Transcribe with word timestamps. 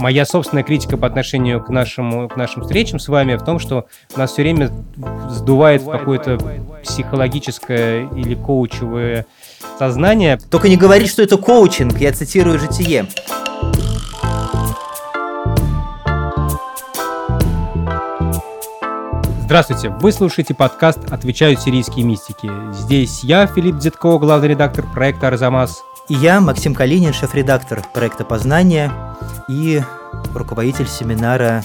моя 0.00 0.24
собственная 0.24 0.64
критика 0.64 0.96
по 0.96 1.06
отношению 1.06 1.62
к, 1.62 1.68
нашему, 1.68 2.28
к 2.28 2.36
нашим 2.36 2.62
встречам 2.62 2.98
с 2.98 3.08
вами 3.08 3.36
в 3.36 3.44
том, 3.44 3.58
что 3.58 3.86
нас 4.16 4.32
все 4.32 4.42
время 4.42 4.70
сдувает 5.28 5.82
в 5.82 5.90
какое-то 5.90 6.38
психологическое 6.82 8.08
или 8.16 8.34
коучевое 8.34 9.26
сознание. 9.78 10.38
Только 10.50 10.68
не 10.68 10.76
говори, 10.76 11.06
что 11.06 11.22
это 11.22 11.36
коучинг, 11.36 11.98
я 12.00 12.12
цитирую 12.12 12.58
житие. 12.58 13.06
Здравствуйте, 19.44 19.88
вы 19.88 20.12
слушаете 20.12 20.54
подкаст 20.54 21.10
«Отвечают 21.10 21.60
сирийские 21.60 22.04
мистики». 22.04 22.48
Здесь 22.72 23.24
я, 23.24 23.48
Филипп 23.48 23.78
Дзитко, 23.78 24.18
главный 24.18 24.48
редактор 24.48 24.86
проекта 24.86 25.26
«Арзамас». 25.26 25.82
И 26.10 26.14
я, 26.14 26.40
Максим 26.40 26.74
Калинин, 26.74 27.12
шеф-редактор 27.12 27.84
проекта 27.94 28.24
«Познание» 28.24 28.90
и 29.48 29.80
руководитель 30.34 30.88
семинара 30.88 31.62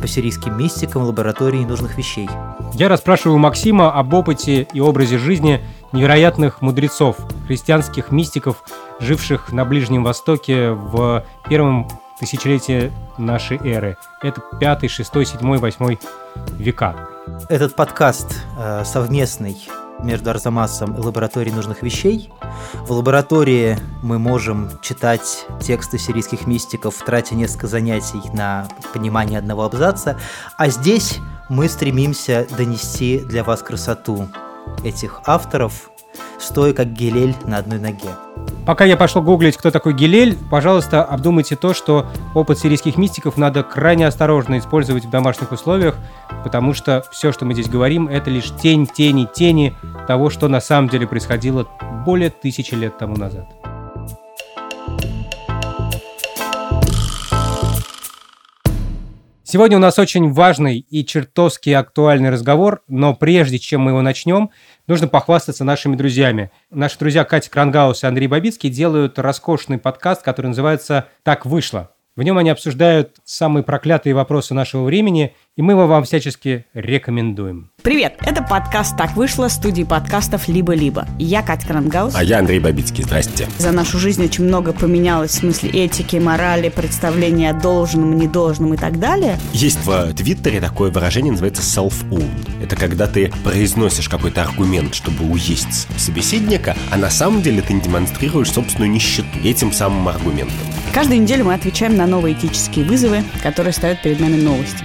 по 0.00 0.06
сирийским 0.06 0.56
мистикам 0.56 1.02
лаборатории 1.02 1.64
нужных 1.64 1.98
вещей. 1.98 2.30
Я 2.74 2.88
расспрашиваю 2.88 3.38
Максима 3.38 3.90
об 3.90 4.14
опыте 4.14 4.68
и 4.72 4.78
образе 4.78 5.18
жизни 5.18 5.64
невероятных 5.90 6.62
мудрецов, 6.62 7.16
христианских 7.48 8.12
мистиков, 8.12 8.62
живших 9.00 9.50
на 9.50 9.64
Ближнем 9.64 10.04
Востоке 10.04 10.70
в 10.70 11.24
первом 11.48 11.88
тысячелетии 12.20 12.92
нашей 13.18 13.58
эры. 13.58 13.96
Это 14.22 14.40
пятый, 14.60 14.88
шестой, 14.88 15.26
седьмой, 15.26 15.58
восьмой 15.58 15.98
века. 16.56 16.94
Этот 17.48 17.74
подкаст 17.74 18.44
э, 18.60 18.84
совместный 18.84 19.56
между 20.02 20.30
Арзамасом 20.30 20.94
и 20.96 21.00
лабораторией 21.00 21.54
нужных 21.54 21.82
вещей. 21.82 22.30
В 22.74 22.92
лаборатории 22.92 23.78
мы 24.02 24.18
можем 24.18 24.70
читать 24.82 25.46
тексты 25.60 25.98
сирийских 25.98 26.46
мистиков, 26.46 26.94
тратя 27.04 27.34
несколько 27.34 27.66
занятий 27.66 28.20
на 28.32 28.68
понимание 28.92 29.38
одного 29.38 29.64
абзаца, 29.64 30.18
а 30.56 30.68
здесь 30.68 31.18
мы 31.48 31.68
стремимся 31.68 32.46
донести 32.56 33.18
для 33.20 33.44
вас 33.44 33.62
красоту 33.62 34.28
этих 34.84 35.20
авторов, 35.24 35.90
стоя 36.38 36.72
как 36.72 36.92
гелель 36.92 37.34
на 37.44 37.58
одной 37.58 37.78
ноге. 37.78 38.10
Пока 38.68 38.84
я 38.84 38.98
пошел 38.98 39.22
гуглить, 39.22 39.56
кто 39.56 39.70
такой 39.70 39.94
Гилель, 39.94 40.36
пожалуйста, 40.50 41.02
обдумайте 41.02 41.56
то, 41.56 41.72
что 41.72 42.04
опыт 42.34 42.58
сирийских 42.58 42.98
мистиков 42.98 43.38
надо 43.38 43.62
крайне 43.62 44.06
осторожно 44.06 44.58
использовать 44.58 45.06
в 45.06 45.10
домашних 45.10 45.52
условиях, 45.52 45.96
потому 46.44 46.74
что 46.74 47.02
все, 47.10 47.32
что 47.32 47.46
мы 47.46 47.54
здесь 47.54 47.70
говорим, 47.70 48.08
это 48.08 48.28
лишь 48.28 48.54
тень, 48.60 48.86
тени, 48.86 49.26
тени 49.34 49.74
того, 50.06 50.28
что 50.28 50.48
на 50.48 50.60
самом 50.60 50.90
деле 50.90 51.06
происходило 51.06 51.66
более 52.04 52.28
тысячи 52.28 52.74
лет 52.74 52.98
тому 52.98 53.16
назад. 53.16 53.48
Сегодня 59.50 59.78
у 59.78 59.80
нас 59.80 59.98
очень 59.98 60.30
важный 60.30 60.76
и 60.90 61.06
чертовски 61.06 61.70
актуальный 61.70 62.28
разговор, 62.28 62.82
но 62.86 63.14
прежде 63.14 63.58
чем 63.58 63.80
мы 63.80 63.92
его 63.92 64.02
начнем, 64.02 64.50
нужно 64.86 65.08
похвастаться 65.08 65.64
нашими 65.64 65.96
друзьями. 65.96 66.50
Наши 66.70 66.98
друзья 66.98 67.24
Катя 67.24 67.50
Крангаус 67.50 68.04
и 68.04 68.06
Андрей 68.06 68.26
Бабицкий 68.26 68.68
делают 68.68 69.18
роскошный 69.18 69.78
подкаст, 69.78 70.20
который 70.20 70.48
называется 70.48 71.08
«Так 71.22 71.46
вышло». 71.46 71.88
В 72.14 72.22
нем 72.24 72.36
они 72.36 72.50
обсуждают 72.50 73.16
самые 73.24 73.62
проклятые 73.62 74.14
вопросы 74.14 74.52
нашего 74.52 74.84
времени, 74.84 75.34
и 75.58 75.62
мы 75.62 75.72
его 75.72 75.88
вам 75.88 76.04
всячески 76.04 76.66
рекомендуем. 76.72 77.70
Привет, 77.82 78.14
это 78.20 78.44
подкаст 78.44 78.96
«Так 78.96 79.16
вышло» 79.16 79.48
студии 79.48 79.82
подкастов 79.82 80.46
«Либо-либо». 80.46 81.08
Я 81.18 81.42
Катя 81.42 81.66
Крангаус. 81.66 82.14
А 82.14 82.22
я 82.22 82.38
Андрей 82.38 82.60
Бабицкий. 82.60 83.02
Здрасте. 83.02 83.48
За 83.58 83.72
нашу 83.72 83.98
жизнь 83.98 84.24
очень 84.24 84.44
много 84.44 84.72
поменялось 84.72 85.32
в 85.32 85.34
смысле 85.34 85.70
этики, 85.70 86.14
морали, 86.14 86.68
представления 86.68 87.50
о 87.50 87.54
должном, 87.54 88.16
недолжном 88.16 88.74
и 88.74 88.76
так 88.76 89.00
далее. 89.00 89.36
Есть 89.52 89.84
в 89.84 90.14
Твиттере 90.14 90.60
такое 90.60 90.92
выражение, 90.92 91.32
называется 91.32 91.62
self-own. 91.62 92.62
Это 92.62 92.76
когда 92.76 93.08
ты 93.08 93.32
произносишь 93.42 94.08
какой-то 94.08 94.42
аргумент, 94.42 94.94
чтобы 94.94 95.28
уесть 95.28 95.88
собеседника, 95.98 96.76
а 96.92 96.96
на 96.96 97.10
самом 97.10 97.42
деле 97.42 97.62
ты 97.62 97.72
не 97.72 97.80
демонстрируешь 97.80 98.52
собственную 98.52 98.92
нищету 98.92 99.26
этим 99.42 99.72
самым 99.72 100.06
аргументом. 100.06 100.56
Каждую 100.94 101.20
неделю 101.20 101.46
мы 101.46 101.54
отвечаем 101.54 101.96
на 101.96 102.06
новые 102.06 102.36
этические 102.36 102.84
вызовы, 102.84 103.24
которые 103.42 103.72
ставят 103.72 104.02
перед 104.02 104.20
нами 104.20 104.40
новости. 104.40 104.84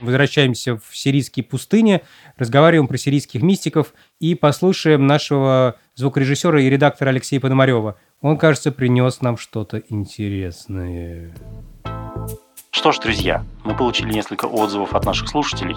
Возвращаемся 0.00 0.76
в 0.76 0.96
сирийские 0.96 1.44
пустыни, 1.44 2.00
разговариваем 2.36 2.88
про 2.88 2.96
сирийских 2.96 3.42
мистиков 3.42 3.92
и 4.18 4.34
послушаем 4.34 5.06
нашего 5.06 5.76
звукорежиссера 5.94 6.60
и 6.60 6.70
редактора 6.70 7.10
Алексея 7.10 7.40
Пономарева. 7.40 7.96
Он, 8.22 8.38
кажется, 8.38 8.72
принес 8.72 9.20
нам 9.20 9.36
что-то 9.36 9.82
интересное. 9.88 11.34
Что 12.70 12.92
ж, 12.92 12.98
друзья, 13.00 13.44
мы 13.64 13.76
получили 13.76 14.12
несколько 14.12 14.46
отзывов 14.46 14.94
от 14.94 15.04
наших 15.04 15.28
слушателей. 15.28 15.76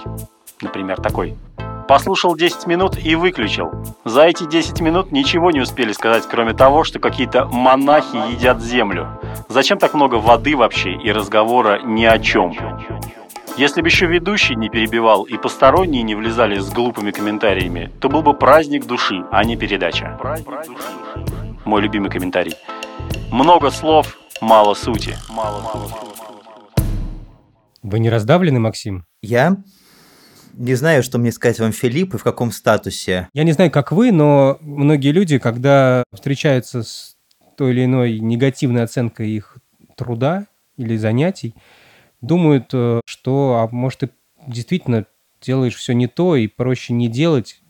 Например, 0.62 1.01
такой. 1.01 1.35
Послушал 1.88 2.38
10 2.38 2.66
минут 2.67 2.97
и 2.97 3.16
выключил. 3.16 3.72
За 4.06 4.23
эти 4.23 4.45
10 4.45 4.79
минут 4.79 5.12
ничего 5.12 5.51
не 5.51 5.59
успели 5.59 5.91
сказать, 5.91 6.23
кроме 6.29 6.53
того, 6.53 6.85
что 6.85 7.00
какие-то 7.00 7.45
монахи 7.45 8.31
едят 8.31 8.62
землю. 8.62 9.19
Зачем 9.50 9.78
так 9.78 9.94
много 9.94 10.16
воды 10.16 10.56
вообще 10.56 10.94
и 10.94 11.12
разговора 11.12 11.81
ни 11.83 12.06
о 12.06 12.17
чем? 12.19 12.53
Если 13.56 13.81
бы 13.81 13.88
еще 13.88 14.08
ведущий 14.08 14.56
не 14.56 14.68
перебивал 14.68 15.25
и 15.25 15.38
посторонние 15.38 16.02
не 16.02 16.16
влезали 16.16 16.58
с 16.58 16.72
глупыми 16.72 17.12
комментариями, 17.12 17.91
то 18.02 18.09
был 18.09 18.24
бы 18.24 18.34
праздник 18.34 18.88
души, 18.88 19.24
а 19.31 19.44
не 19.44 19.56
передача. 19.56 20.18
Мой 21.63 21.84
любимый 21.84 22.09
комментарий. 22.09 22.56
Много 23.31 23.69
слов, 23.69 24.18
мало 24.42 24.74
сути. 24.74 25.16
Вы 27.84 28.00
не 28.00 28.09
раздавлены, 28.09 28.59
Максим? 28.59 29.06
Я 29.22 29.58
не 30.53 30.74
знаю, 30.74 31.03
что 31.03 31.19
мне 31.19 31.31
сказать 31.31 31.59
вам, 31.59 31.74
Филипп, 31.74 32.16
и 32.16 32.18
в 32.18 32.24
каком 32.24 32.52
статусе. 32.52 33.30
Я 33.34 33.44
не 33.44 33.52
знаю, 33.52 33.69
как 33.69 33.92
вы, 33.92 34.12
но 34.12 34.58
многие 34.62 35.12
люди, 35.12 35.38
когда 35.38 36.03
встречаются 36.12 36.81
с 36.81 37.18
той 37.56 37.74
или 37.74 37.86
иной 37.86 38.18
негативной 38.18 38.81
оценкой 38.81 39.30
их 39.30 39.58
труда 39.96 40.47
или 40.75 40.97
занятий, 40.97 41.53
думают, 42.23 42.69
э, 42.73 43.01
что, 43.06 43.59
а 43.59 43.73
может, 43.73 44.00
ты 44.00 44.09
действительно 44.47 45.06
делаешь 45.41 45.75
все 45.75 45.94
не 45.94 46.07
то 46.07 46.35
и 46.35 46.47
проще 46.47 46.94
не 46.94 47.07
делать. 47.07 47.61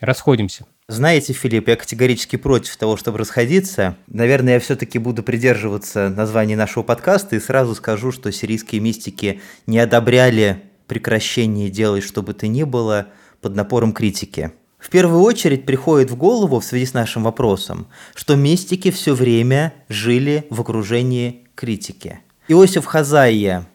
Расходимся. 0.00 0.66
Знаете, 0.86 1.32
Филипп, 1.32 1.68
я 1.68 1.76
категорически 1.76 2.36
против 2.36 2.76
того, 2.76 2.96
чтобы 2.96 3.18
расходиться. 3.18 3.96
Наверное, 4.06 4.54
я 4.54 4.60
все-таки 4.60 4.98
буду 4.98 5.22
придерживаться 5.22 6.08
названия 6.08 6.56
нашего 6.56 6.82
подкаста 6.82 7.36
и 7.36 7.40
сразу 7.40 7.74
скажу, 7.74 8.12
что 8.12 8.32
сирийские 8.32 8.80
мистики 8.80 9.40
не 9.66 9.78
одобряли 9.78 10.62
прекращение 10.88 11.70
делать 11.70 12.02
что 12.02 12.22
бы 12.22 12.34
то 12.34 12.48
ни 12.48 12.64
было 12.64 13.06
под 13.40 13.54
напором 13.54 13.92
критики. 13.92 14.50
В 14.80 14.90
первую 14.90 15.22
очередь 15.22 15.64
приходит 15.64 16.10
в 16.10 16.16
голову 16.16 16.58
в 16.58 16.64
связи 16.64 16.86
с 16.86 16.94
нашим 16.94 17.22
вопросом, 17.22 17.86
что 18.16 18.34
мистики 18.34 18.90
все 18.90 19.14
время 19.14 19.72
жили 19.88 20.46
в 20.50 20.60
окружении 20.60 21.46
критики. 21.54 22.18
Иосиф 22.48 22.86
Хазайя 22.86 23.68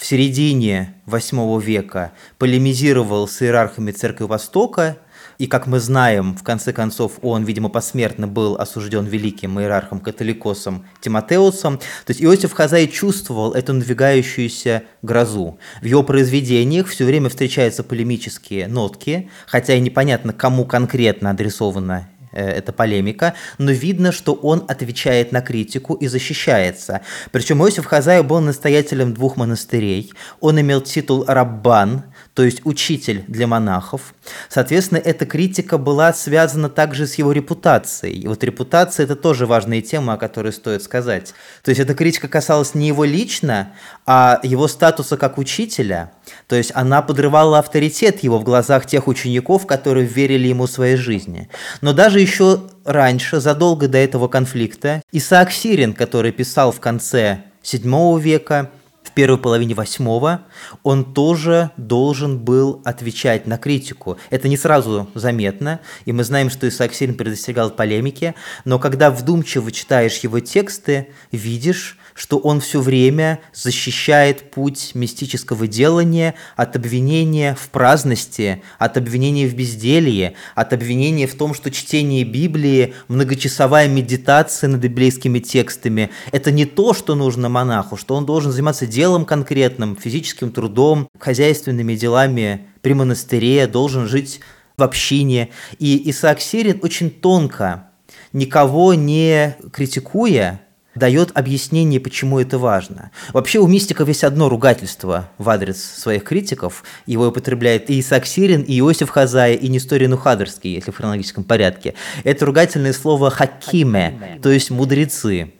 в 0.00 0.06
середине 0.06 0.94
VIII 1.06 1.60
века 1.60 2.12
полемизировал 2.38 3.28
с 3.28 3.42
иерархами 3.42 3.90
Церкви 3.90 4.24
Востока, 4.24 4.96
и, 5.36 5.46
как 5.46 5.66
мы 5.66 5.78
знаем, 5.78 6.34
в 6.34 6.42
конце 6.42 6.72
концов, 6.72 7.18
он, 7.20 7.44
видимо, 7.44 7.68
посмертно 7.68 8.26
был 8.26 8.56
осужден 8.56 9.04
великим 9.04 9.60
иерархом 9.60 10.00
католикосом 10.00 10.86
Тимотеусом. 11.02 11.78
То 11.78 12.10
есть 12.10 12.22
Иосиф 12.22 12.52
Хазай 12.52 12.88
чувствовал 12.88 13.52
эту 13.52 13.74
надвигающуюся 13.74 14.84
грозу. 15.02 15.58
В 15.82 15.84
его 15.84 16.02
произведениях 16.02 16.86
все 16.88 17.04
время 17.04 17.28
встречаются 17.28 17.84
полемические 17.84 18.68
нотки, 18.68 19.30
хотя 19.46 19.74
и 19.74 19.80
непонятно, 19.80 20.32
кому 20.32 20.64
конкретно 20.64 21.30
адресована 21.30 22.09
эта 22.32 22.72
полемика, 22.72 23.34
но 23.58 23.70
видно, 23.70 24.12
что 24.12 24.34
он 24.34 24.64
отвечает 24.68 25.32
на 25.32 25.40
критику 25.40 25.94
и 25.94 26.06
защищается. 26.06 27.00
Причем 27.32 27.62
Иосиф 27.62 27.86
Хазаев 27.86 28.26
был 28.26 28.40
настоятелем 28.40 29.14
двух 29.14 29.36
монастырей. 29.36 30.12
Он 30.40 30.60
имел 30.60 30.80
титул 30.80 31.24
«раббан», 31.26 32.04
то 32.34 32.44
есть 32.44 32.60
учитель 32.64 33.24
для 33.26 33.46
монахов. 33.46 34.14
Соответственно, 34.48 34.98
эта 34.98 35.26
критика 35.26 35.78
была 35.78 36.12
связана 36.12 36.68
также 36.68 37.06
с 37.06 37.14
его 37.14 37.32
репутацией. 37.32 38.20
И 38.20 38.28
вот 38.28 38.44
репутация– 38.44 39.04
это 39.04 39.16
тоже 39.16 39.46
важная 39.46 39.80
тема, 39.80 40.14
о 40.14 40.16
которой 40.16 40.52
стоит 40.52 40.82
сказать. 40.82 41.34
То 41.62 41.70
есть 41.70 41.80
эта 41.80 41.94
критика 41.94 42.28
касалась 42.28 42.74
не 42.74 42.88
его 42.88 43.04
лично, 43.04 43.72
а 44.06 44.40
его 44.42 44.68
статуса 44.68 45.16
как 45.16 45.38
учителя. 45.38 46.12
То 46.46 46.56
есть 46.56 46.70
она 46.74 47.02
подрывала 47.02 47.58
авторитет 47.58 48.22
его 48.22 48.38
в 48.38 48.44
глазах 48.44 48.86
тех 48.86 49.08
учеников, 49.08 49.66
которые 49.66 50.06
верили 50.06 50.48
ему 50.48 50.66
своей 50.66 50.96
жизни. 50.96 51.48
Но 51.80 51.92
даже 51.92 52.20
еще 52.20 52.62
раньше, 52.84 53.40
задолго 53.40 53.88
до 53.88 53.98
этого 53.98 54.28
конфликта, 54.28 55.02
Исаак 55.12 55.50
Сирин, 55.50 55.94
который 55.94 56.32
писал 56.32 56.70
в 56.70 56.80
конце 56.80 57.42
VII 57.62 58.20
века, 58.20 58.70
в 59.10 59.12
первой 59.12 59.38
половине 59.38 59.74
восьмого, 59.74 60.42
он 60.84 61.14
тоже 61.14 61.70
должен 61.76 62.38
был 62.38 62.80
отвечать 62.84 63.46
на 63.46 63.58
критику. 63.58 64.18
Это 64.30 64.46
не 64.46 64.56
сразу 64.56 65.08
заметно, 65.14 65.80
и 66.04 66.12
мы 66.12 66.22
знаем, 66.22 66.48
что 66.48 66.68
Исаак 66.68 66.94
Сирин 66.94 67.16
предостерегал 67.16 67.70
полемики, 67.70 68.34
но 68.64 68.78
когда 68.78 69.10
вдумчиво 69.10 69.72
читаешь 69.72 70.18
его 70.18 70.38
тексты, 70.38 71.08
видишь, 71.32 71.98
что 72.14 72.38
он 72.38 72.60
все 72.60 72.80
время 72.80 73.40
защищает 73.52 74.50
путь 74.50 74.92
мистического 74.94 75.66
делания 75.66 76.34
от 76.56 76.76
обвинения 76.76 77.56
в 77.58 77.68
праздности, 77.68 78.62
от 78.78 78.96
обвинения 78.96 79.46
в 79.46 79.54
безделье, 79.54 80.34
от 80.54 80.72
обвинения 80.72 81.26
в 81.26 81.34
том, 81.34 81.54
что 81.54 81.70
чтение 81.70 82.24
Библии, 82.24 82.94
многочасовая 83.08 83.88
медитация 83.88 84.68
над 84.68 84.80
библейскими 84.80 85.38
текстами– 85.38 86.10
это 86.32 86.50
не 86.50 86.64
то, 86.64 86.94
что 86.94 87.14
нужно 87.14 87.48
монаху, 87.48 87.96
что 87.96 88.14
он 88.14 88.26
должен 88.26 88.52
заниматься 88.52 88.86
делом 88.86 89.24
конкретным, 89.24 89.96
физическим 89.96 90.50
трудом, 90.50 91.08
хозяйственными 91.18 91.94
делами 91.94 92.66
при 92.82 92.94
монастыре, 92.94 93.66
должен 93.66 94.06
жить 94.06 94.40
в 94.76 94.82
общине. 94.82 95.50
И 95.78 96.10
Исаак 96.10 96.40
Сирин 96.40 96.80
очень 96.82 97.10
тонко, 97.10 97.90
никого 98.32 98.94
не 98.94 99.56
критикуя, 99.72 100.60
дает 100.94 101.30
объяснение, 101.36 102.00
почему 102.00 102.40
это 102.40 102.58
важно. 102.58 103.10
Вообще 103.32 103.58
у 103.58 103.66
мистиков 103.66 104.08
есть 104.08 104.24
одно 104.24 104.48
ругательство 104.48 105.30
в 105.38 105.48
адрес 105.48 105.82
своих 105.82 106.24
критиков. 106.24 106.84
Его 107.06 107.28
употребляет 107.28 107.90
и 107.90 108.00
Исаак 108.00 108.26
Сирин, 108.26 108.62
и 108.62 108.78
Иосиф 108.78 109.10
Хазая, 109.10 109.54
и 109.54 109.68
Несторин 109.68 110.12
Ухадерский, 110.12 110.74
если 110.74 110.90
в 110.90 110.96
хронологическом 110.96 111.44
порядке. 111.44 111.94
Это 112.24 112.46
ругательное 112.46 112.92
слово 112.92 113.30
«хакиме», 113.30 114.38
то 114.42 114.50
есть 114.50 114.70
«мудрецы». 114.70 115.52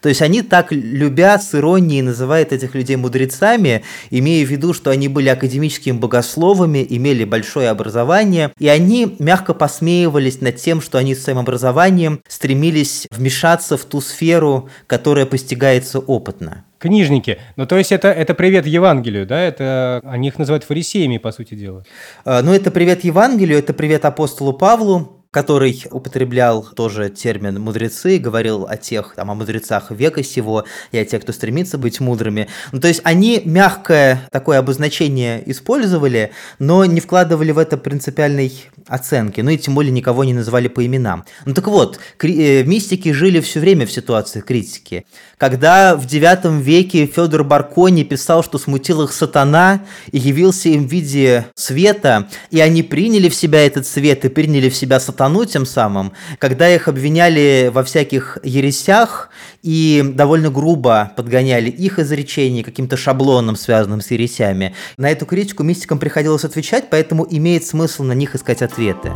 То 0.00 0.08
есть 0.08 0.22
они 0.22 0.42
так 0.42 0.72
любят 0.72 1.42
с 1.42 1.54
иронией 1.54 2.02
называют 2.02 2.52
этих 2.52 2.74
людей 2.74 2.96
мудрецами, 2.96 3.82
имея 4.10 4.44
в 4.44 4.50
виду, 4.50 4.72
что 4.72 4.90
они 4.90 5.08
были 5.08 5.28
академическими 5.28 5.96
богословами, 5.96 6.86
имели 6.88 7.24
большое 7.24 7.70
образование, 7.70 8.52
и 8.58 8.68
они 8.68 9.16
мягко 9.18 9.54
посмеивались 9.54 10.40
над 10.40 10.56
тем, 10.56 10.80
что 10.80 10.98
они 10.98 11.14
своим 11.14 11.38
образованием 11.38 12.20
стремились 12.28 13.06
вмешаться 13.10 13.76
в 13.76 13.84
ту 13.84 14.00
сферу, 14.00 14.68
которая 14.86 15.26
постигается 15.26 15.98
опытно. 15.98 16.64
Книжники. 16.78 17.38
Ну, 17.56 17.66
то 17.66 17.76
есть 17.76 17.92
это, 17.92 18.08
это 18.08 18.32
привет 18.32 18.66
Евангелию, 18.66 19.26
да? 19.26 19.38
Это, 19.38 20.00
они 20.02 20.28
их 20.28 20.38
называют 20.38 20.64
фарисеями, 20.64 21.18
по 21.18 21.30
сути 21.30 21.54
дела. 21.54 21.84
А, 22.24 22.42
ну, 22.42 22.54
это 22.54 22.70
привет 22.70 23.04
Евангелию, 23.04 23.58
это 23.58 23.74
привет 23.74 24.06
апостолу 24.06 24.54
Павлу, 24.54 25.19
который 25.30 25.80
употреблял 25.92 26.64
тоже 26.74 27.08
термин 27.08 27.60
«мудрецы», 27.60 28.18
говорил 28.18 28.66
о 28.68 28.76
тех, 28.76 29.14
там, 29.14 29.30
о 29.30 29.34
мудрецах 29.34 29.92
века 29.92 30.24
сего 30.24 30.64
и 30.90 30.98
о 30.98 31.04
тех, 31.04 31.22
кто 31.22 31.32
стремится 31.32 31.78
быть 31.78 32.00
мудрыми. 32.00 32.48
Ну, 32.72 32.80
то 32.80 32.88
есть 32.88 33.00
они 33.04 33.40
мягкое 33.44 34.28
такое 34.32 34.58
обозначение 34.58 35.42
использовали, 35.48 36.32
но 36.58 36.84
не 36.84 37.00
вкладывали 37.00 37.52
в 37.52 37.58
это 37.58 37.76
принципиальной 37.76 38.52
оценки, 38.88 39.40
ну 39.40 39.50
и 39.50 39.58
тем 39.58 39.76
более 39.76 39.92
никого 39.92 40.24
не 40.24 40.34
называли 40.34 40.66
по 40.66 40.84
именам. 40.84 41.24
Ну 41.46 41.54
так 41.54 41.68
вот, 41.68 42.00
кри- 42.16 42.62
э, 42.62 42.64
мистики 42.64 43.12
жили 43.12 43.38
все 43.40 43.60
время 43.60 43.86
в 43.86 43.92
ситуации 43.92 44.40
критики. 44.40 45.06
Когда 45.38 45.94
в 45.96 46.06
IX 46.06 46.60
веке 46.60 47.06
Федор 47.06 47.44
Баркони 47.44 48.02
писал, 48.02 48.42
что 48.42 48.58
смутил 48.58 49.02
их 49.02 49.12
сатана 49.12 49.82
и 50.10 50.18
явился 50.18 50.70
им 50.70 50.88
в 50.88 50.90
виде 50.90 51.46
света, 51.54 52.28
и 52.50 52.60
они 52.60 52.82
приняли 52.82 53.28
в 53.28 53.34
себя 53.34 53.64
этот 53.64 53.86
свет 53.86 54.24
и 54.24 54.28
приняли 54.28 54.68
в 54.68 54.74
себя 54.74 54.98
сатану, 54.98 55.19
сатану 55.20 55.44
тем 55.44 55.66
самым, 55.66 56.12
когда 56.38 56.74
их 56.74 56.88
обвиняли 56.88 57.70
во 57.74 57.84
всяких 57.84 58.38
ересях 58.42 59.28
и 59.62 60.02
довольно 60.14 60.48
грубо 60.48 61.12
подгоняли 61.14 61.68
их 61.68 61.98
изречения 61.98 62.64
каким-то 62.64 62.96
шаблоном, 62.96 63.56
связанным 63.56 64.00
с 64.00 64.10
ересями, 64.10 64.74
на 64.96 65.10
эту 65.10 65.26
критику 65.26 65.62
мистикам 65.62 65.98
приходилось 65.98 66.44
отвечать, 66.44 66.88
поэтому 66.88 67.26
имеет 67.28 67.66
смысл 67.66 68.02
на 68.04 68.12
них 68.12 68.34
искать 68.34 68.62
ответы. 68.62 69.12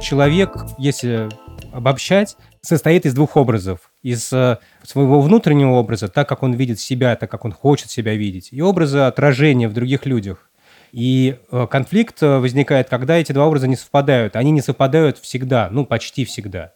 Человек, 0.00 0.52
если 0.78 1.28
обобщать, 1.72 2.36
состоит 2.66 3.06
из 3.06 3.14
двух 3.14 3.36
образов. 3.36 3.90
Из 4.02 4.32
э, 4.32 4.58
своего 4.82 5.20
внутреннего 5.20 5.72
образа, 5.72 6.08
так 6.08 6.28
как 6.28 6.42
он 6.42 6.54
видит 6.54 6.80
себя, 6.80 7.16
так 7.16 7.30
как 7.30 7.44
он 7.44 7.52
хочет 7.52 7.90
себя 7.90 8.14
видеть, 8.14 8.48
и 8.52 8.60
образа 8.60 9.06
отражения 9.06 9.68
в 9.68 9.72
других 9.72 10.06
людях. 10.06 10.50
И 10.92 11.36
э, 11.50 11.66
конфликт 11.70 12.22
э, 12.22 12.38
возникает, 12.38 12.88
когда 12.88 13.16
эти 13.16 13.32
два 13.32 13.46
образа 13.46 13.68
не 13.68 13.76
совпадают. 13.76 14.36
Они 14.36 14.50
не 14.50 14.62
совпадают 14.62 15.18
всегда, 15.18 15.68
ну, 15.70 15.84
почти 15.84 16.24
всегда. 16.24 16.72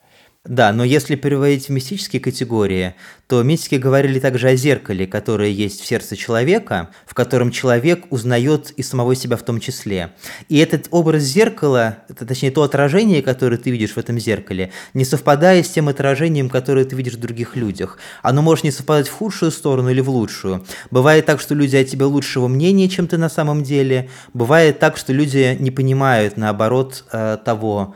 Да, 0.47 0.73
но 0.73 0.85
если 0.85 1.17
переводить 1.17 1.67
в 1.67 1.69
мистические 1.69 2.19
категории, 2.19 2.95
то 3.27 3.43
мистики 3.43 3.75
говорили 3.75 4.19
также 4.19 4.49
о 4.49 4.57
зеркале, 4.57 5.07
которое 5.07 5.51
есть 5.51 5.83
в 5.83 5.87
сердце 5.87 6.17
человека, 6.17 6.89
в 7.05 7.13
котором 7.13 7.51
человек 7.51 8.07
узнает 8.09 8.71
и 8.71 8.83
самого 8.83 9.15
себя 9.15 9.37
в 9.37 9.43
том 9.43 9.61
числе. 9.61 10.15
И 10.49 10.57
этот 10.57 10.89
образ 10.93 11.25
зеркала, 11.25 11.99
точнее 12.19 12.53
то 12.53 12.63
отражение, 12.63 13.21
которое 13.21 13.59
ты 13.59 13.71
видишь 13.71 13.93
в 13.93 13.99
этом 13.99 14.19
зеркале, 14.19 14.73
не 14.95 15.05
совпадает 15.05 15.67
с 15.67 15.71
тем 15.71 15.91
отражением, 15.91 16.49
которое 16.49 16.87
ты 16.87 16.97
видишь 16.97 17.17
в 17.17 17.21
других 17.21 17.55
людях. 17.55 17.99
Оно 18.23 18.41
может 18.41 18.65
не 18.65 18.71
совпадать 18.71 19.09
в 19.09 19.13
худшую 19.13 19.51
сторону 19.51 19.91
или 19.91 20.01
в 20.01 20.09
лучшую. 20.09 20.65
Бывает 20.91 21.27
так, 21.27 21.39
что 21.41 21.55
люди 21.55 21.77
о 21.77 21.85
тебе 21.85 22.07
лучшего 22.07 22.49
мнения, 22.49 22.89
чем 22.89 23.09
ты 23.09 23.19
на 23.19 23.29
самом 23.29 23.63
деле. 23.63 24.09
Бывает 24.33 24.79
так, 24.79 24.97
что 24.97 25.13
люди 25.13 25.59
не 25.61 25.71
понимают, 25.71 26.39
наоборот, 26.39 27.05
э, 27.13 27.37
того, 27.45 27.95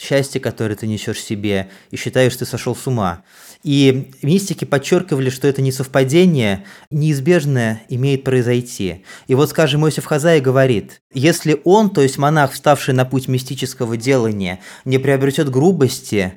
счастье, 0.00 0.40
которое 0.40 0.76
ты 0.76 0.86
несешь 0.86 1.22
себе, 1.22 1.68
и 1.90 1.96
считаешь, 1.96 2.36
ты 2.36 2.44
сошел 2.44 2.76
с 2.76 2.86
ума. 2.86 3.22
И 3.62 4.10
мистики 4.22 4.64
подчеркивали, 4.64 5.30
что 5.30 5.48
это 5.48 5.62
не 5.62 5.72
совпадение, 5.72 6.64
неизбежное 6.90 7.82
имеет 7.88 8.24
произойти. 8.24 9.04
И 9.26 9.34
вот, 9.34 9.50
скажем, 9.50 9.84
Иосиф 9.84 10.04
Хазай 10.04 10.40
говорит, 10.40 11.00
если 11.12 11.60
он, 11.64 11.90
то 11.90 12.02
есть 12.02 12.18
монах, 12.18 12.52
вставший 12.52 12.94
на 12.94 13.04
путь 13.04 13.28
мистического 13.28 13.96
делания, 13.96 14.60
не 14.84 14.98
приобретет 14.98 15.50
грубости, 15.50 16.34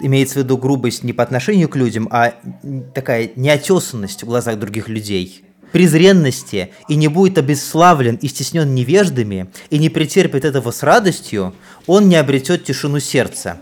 имеется 0.00 0.40
в 0.40 0.44
виду 0.44 0.56
грубость 0.56 1.04
не 1.04 1.12
по 1.12 1.22
отношению 1.22 1.68
к 1.68 1.76
людям, 1.76 2.08
а 2.10 2.34
такая 2.94 3.30
неотесанность 3.36 4.22
в 4.22 4.26
глазах 4.26 4.58
других 4.58 4.88
людей– 4.88 5.44
презренности 5.72 6.72
и 6.88 6.94
не 6.94 7.08
будет 7.08 7.38
обесславлен 7.38 8.16
и 8.16 8.28
стеснен 8.28 8.74
невеждами, 8.74 9.50
и 9.70 9.78
не 9.78 9.88
претерпит 9.88 10.44
этого 10.44 10.70
с 10.70 10.82
радостью, 10.82 11.54
он 11.86 12.08
не 12.08 12.16
обретет 12.16 12.64
тишину 12.64 13.00
сердца. 13.00 13.58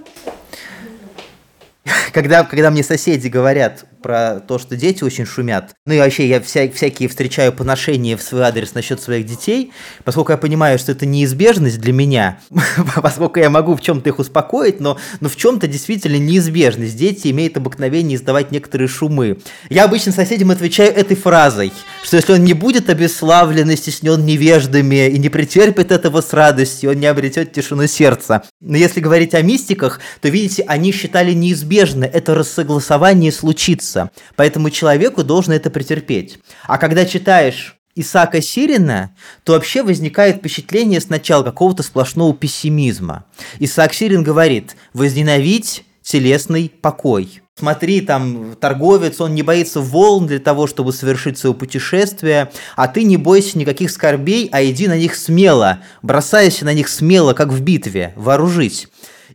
Когда, 2.13 2.45
когда 2.45 2.71
мне 2.71 2.83
соседи 2.83 3.29
говорят, 3.29 3.85
про 4.03 4.41
то, 4.41 4.59
что 4.59 4.77
дети 4.77 5.05
очень 5.05 5.27
шумят. 5.27 5.75
Ну 5.87 5.95
и 5.95 5.99
вообще 5.99 6.29
я 6.29 6.41
вся, 6.41 6.71
всякие 6.71 7.09
встречаю 7.09 7.53
поношения 7.53 8.17
в 8.17 8.23
свой 8.23 8.43
адрес 8.43 8.75
насчет 8.75 9.01
своих 9.01 9.27
детей, 9.27 9.73
поскольку 10.05 10.33
я 10.33 10.39
понимаю, 10.39 10.79
что 10.79 10.93
это 10.93 11.07
неизбежность 11.07 11.81
для 11.81 11.93
меня, 11.93 12.41
поскольку 13.03 13.41
я 13.41 13.51
могу 13.51 13.75
в 13.77 13.81
чем-то 13.81 14.09
их 14.09 14.19
успокоить, 14.19 14.81
но, 14.81 14.99
но 15.21 15.29
в 15.29 15.37
чем-то 15.37 15.67
действительно 15.67 16.17
неизбежность. 16.17 16.97
Дети 16.97 17.29
имеют 17.29 17.57
обыкновение 17.57 18.17
издавать 18.17 18.51
некоторые 18.51 18.89
шумы. 18.89 19.39
Я 19.69 19.85
обычно 19.85 20.13
соседям 20.13 20.51
отвечаю 20.51 20.95
этой 20.95 21.17
фразой, 21.17 21.73
что 22.03 22.17
если 22.17 22.33
он 22.33 22.45
не 22.45 22.55
будет 22.55 22.89
обесславлен 22.91 23.71
и 23.71 23.77
стеснен 23.77 24.25
невеждами 24.25 25.09
и 25.09 25.19
не 25.19 25.29
претерпит 25.29 25.93
этого 25.93 26.21
с 26.21 26.33
радостью, 26.33 26.91
он 26.91 26.97
не 26.97 27.07
обретет 27.07 27.53
тишину 27.53 27.87
сердца. 27.87 28.43
Но 28.61 28.77
если 28.77 29.01
говорить 29.01 29.35
о 29.35 29.43
мистиках, 29.43 30.01
то 30.21 30.29
видите, 30.29 30.65
они 30.67 30.93
считали 30.93 31.33
неизбежно 31.33 32.05
это 32.05 32.35
рассогласование 32.35 33.33
случится 33.33 33.90
случится. 33.91 34.11
Поэтому 34.37 34.71
человеку 34.71 35.25
должен 35.25 35.53
это 35.53 35.71
претерпеть. 35.71 36.39
А 36.67 36.79
когда 36.79 37.05
читаешь 37.05 37.77
Исаака 37.95 38.41
Сирина, 38.41 39.15
то 39.45 39.53
вообще 39.53 39.83
возникает 39.83 40.37
впечатление 40.37 41.01
сначала 41.01 41.43
какого-то 41.43 41.83
сплошного 41.83 42.35
пессимизма. 42.35 43.25
Исаак 43.59 43.93
Сирин 43.93 44.23
говорит 44.23 44.77
«возненавидь 44.95 45.85
телесный 46.03 46.73
покой». 46.81 47.43
Смотри, 47.59 48.01
там 48.01 48.57
торговец, 48.59 49.21
он 49.21 49.35
не 49.35 49.43
боится 49.43 49.81
волн 49.81 50.27
для 50.27 50.39
того, 50.39 50.67
чтобы 50.67 50.95
совершить 50.95 51.37
свое 51.37 51.55
путешествие, 51.55 52.51
а 52.75 52.89
ты 52.89 53.03
не 53.03 53.19
бойся 53.19 53.59
никаких 53.59 53.91
скорбей, 53.91 54.49
а 54.51 54.65
иди 54.65 54.89
на 54.89 54.97
них 54.97 55.15
смело, 55.15 55.81
бросайся 56.01 56.65
на 56.65 56.73
них 56.73 56.89
смело, 56.89 57.35
как 57.35 57.49
в 57.49 57.61
битве, 57.61 58.15
вооружись. 58.17 58.89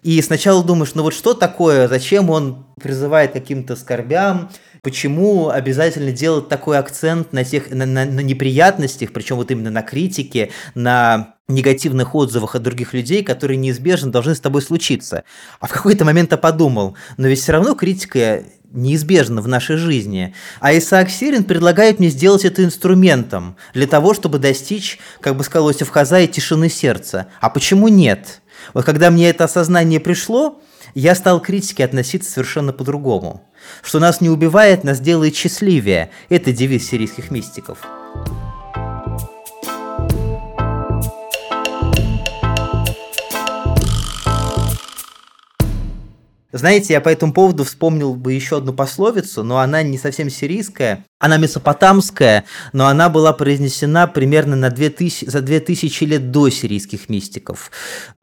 И 0.04 0.22
сначала 0.22 0.64
думаешь, 0.64 0.94
ну 0.96 1.04
вот 1.04 1.14
что 1.14 1.34
такое, 1.34 1.88
зачем 1.88 2.30
он 2.30 2.66
призывает 2.82 3.32
каким-то 3.34 3.75
скорбям, 3.75 4.50
почему 4.82 5.50
обязательно 5.50 6.12
делать 6.12 6.48
такой 6.48 6.78
акцент 6.78 7.34
на, 7.34 7.44
тех, 7.44 7.72
на, 7.72 7.86
на, 7.86 8.06
на 8.06 8.20
неприятностях, 8.20 9.12
причем 9.14 9.38
вот 9.38 9.50
именно 9.52 9.72
на 9.72 9.82
критике, 9.82 10.52
на 10.75 11.36
негативных 11.48 12.16
отзывах 12.16 12.56
от 12.56 12.64
других 12.64 12.94
людей, 12.94 13.24
которые 13.24 13.58
неизбежно 13.58 14.12
должны 14.12 14.36
с 14.36 14.40
тобой 14.40 14.62
случиться. 14.62 15.24
А 15.60 15.68
в 15.68 15.72
какой-то 15.72 16.06
момент 16.06 16.32
я 16.32 16.38
подумал, 16.38 16.96
но 17.18 17.28
ведь 17.28 17.40
все 17.40 17.54
равно 17.54 17.75
критика 17.75 18.44
неизбежна 18.72 19.42
в 19.42 19.48
нашей 19.48 19.78
жизни. 19.78 20.34
А 20.60 20.78
Исаак 20.78 21.10
Сирин 21.10 21.44
предлагает 21.44 22.00
мне 22.00 22.10
сделать 22.10 22.46
это 22.46 22.64
инструментом 22.64 23.56
для 23.74 23.88
того, 23.88 24.14
чтобы 24.14 24.38
достичь, 24.38 25.00
как 25.22 25.38
бы 25.38 25.44
сказал 25.44 25.70
Осиф 25.70 25.90
Хазай, 25.90 26.28
тишины 26.28 26.70
сердца. 26.70 27.28
А 27.40 27.50
почему 27.50 27.88
нет? 27.88 28.42
Вот 28.74 28.86
когда 28.86 29.12
мне 29.12 29.29
это 29.29 29.45
осознание 29.45 30.00
пришло, 30.00 30.62
я 30.93 31.15
стал 31.15 31.41
к 31.41 31.45
критике 31.45 31.84
относиться 31.86 32.31
совершенно 32.31 32.74
по-другому. 32.74 33.41
Что 33.84 34.00
нас 34.00 34.22
не 34.22 34.29
убивает, 34.29 34.84
нас 34.84 35.00
делает 35.00 35.36
счастливее. 35.36 36.12
Это 36.29 36.51
девиз 36.51 36.88
сирийских 36.88 37.31
мистиков. 37.31 37.79
Знаете, 46.56 46.94
я 46.94 47.02
по 47.02 47.10
этому 47.10 47.34
поводу 47.34 47.66
вспомнил 47.66 48.16
бы 48.16 48.32
еще 48.32 48.60
одну 48.60 48.72
пословицу, 48.72 49.44
но 49.44 49.60
она 49.60 49.84
не 49.84 49.98
совсем 49.98 50.30
сирийская. 50.30 51.04
Она 51.20 51.36
месопотамская, 51.36 52.46
но 52.72 52.88
она 52.88 53.10
была 53.10 53.34
произнесена 53.34 54.08
примерно 54.08 54.56
на 54.56 54.70
2000, 54.70 55.26
за 55.26 55.42
2000 55.42 56.04
лет 56.06 56.32
до 56.32 56.50
сирийских 56.50 57.10
мистиков. 57.10 57.72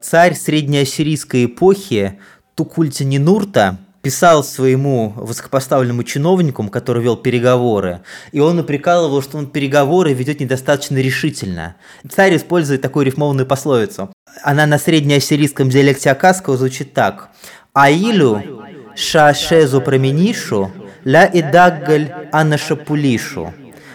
Царь 0.01 0.33
среднеассирийской 0.33 1.45
эпохи 1.45 2.19
Тукульти 2.55 3.03
Нинурта 3.03 3.77
писал 4.01 4.43
своему 4.43 5.13
высокопоставленному 5.15 6.03
чиновнику, 6.03 6.67
который 6.69 7.03
вел 7.03 7.17
переговоры, 7.17 8.01
и 8.31 8.39
он 8.39 8.57
упрекал 8.57 9.05
его, 9.05 9.21
что 9.21 9.37
он 9.37 9.45
переговоры 9.45 10.11
ведет 10.13 10.39
недостаточно 10.39 10.97
решительно. 10.97 11.75
Царь 12.09 12.35
использует 12.37 12.81
такую 12.81 13.05
рифмованную 13.05 13.45
пословицу. 13.45 14.11
Она 14.41 14.65
на 14.65 14.79
среднеассирийском 14.79 15.69
диалекте 15.69 16.09
Акасского 16.09 16.57
звучит 16.57 16.93
так. 16.93 17.29
Аилю 17.73 18.43
шашезу 18.95 19.81
променишу 19.81 20.71
ля 21.03 21.27
идаггаль 21.33 22.13
анашапулишу. 22.31 23.51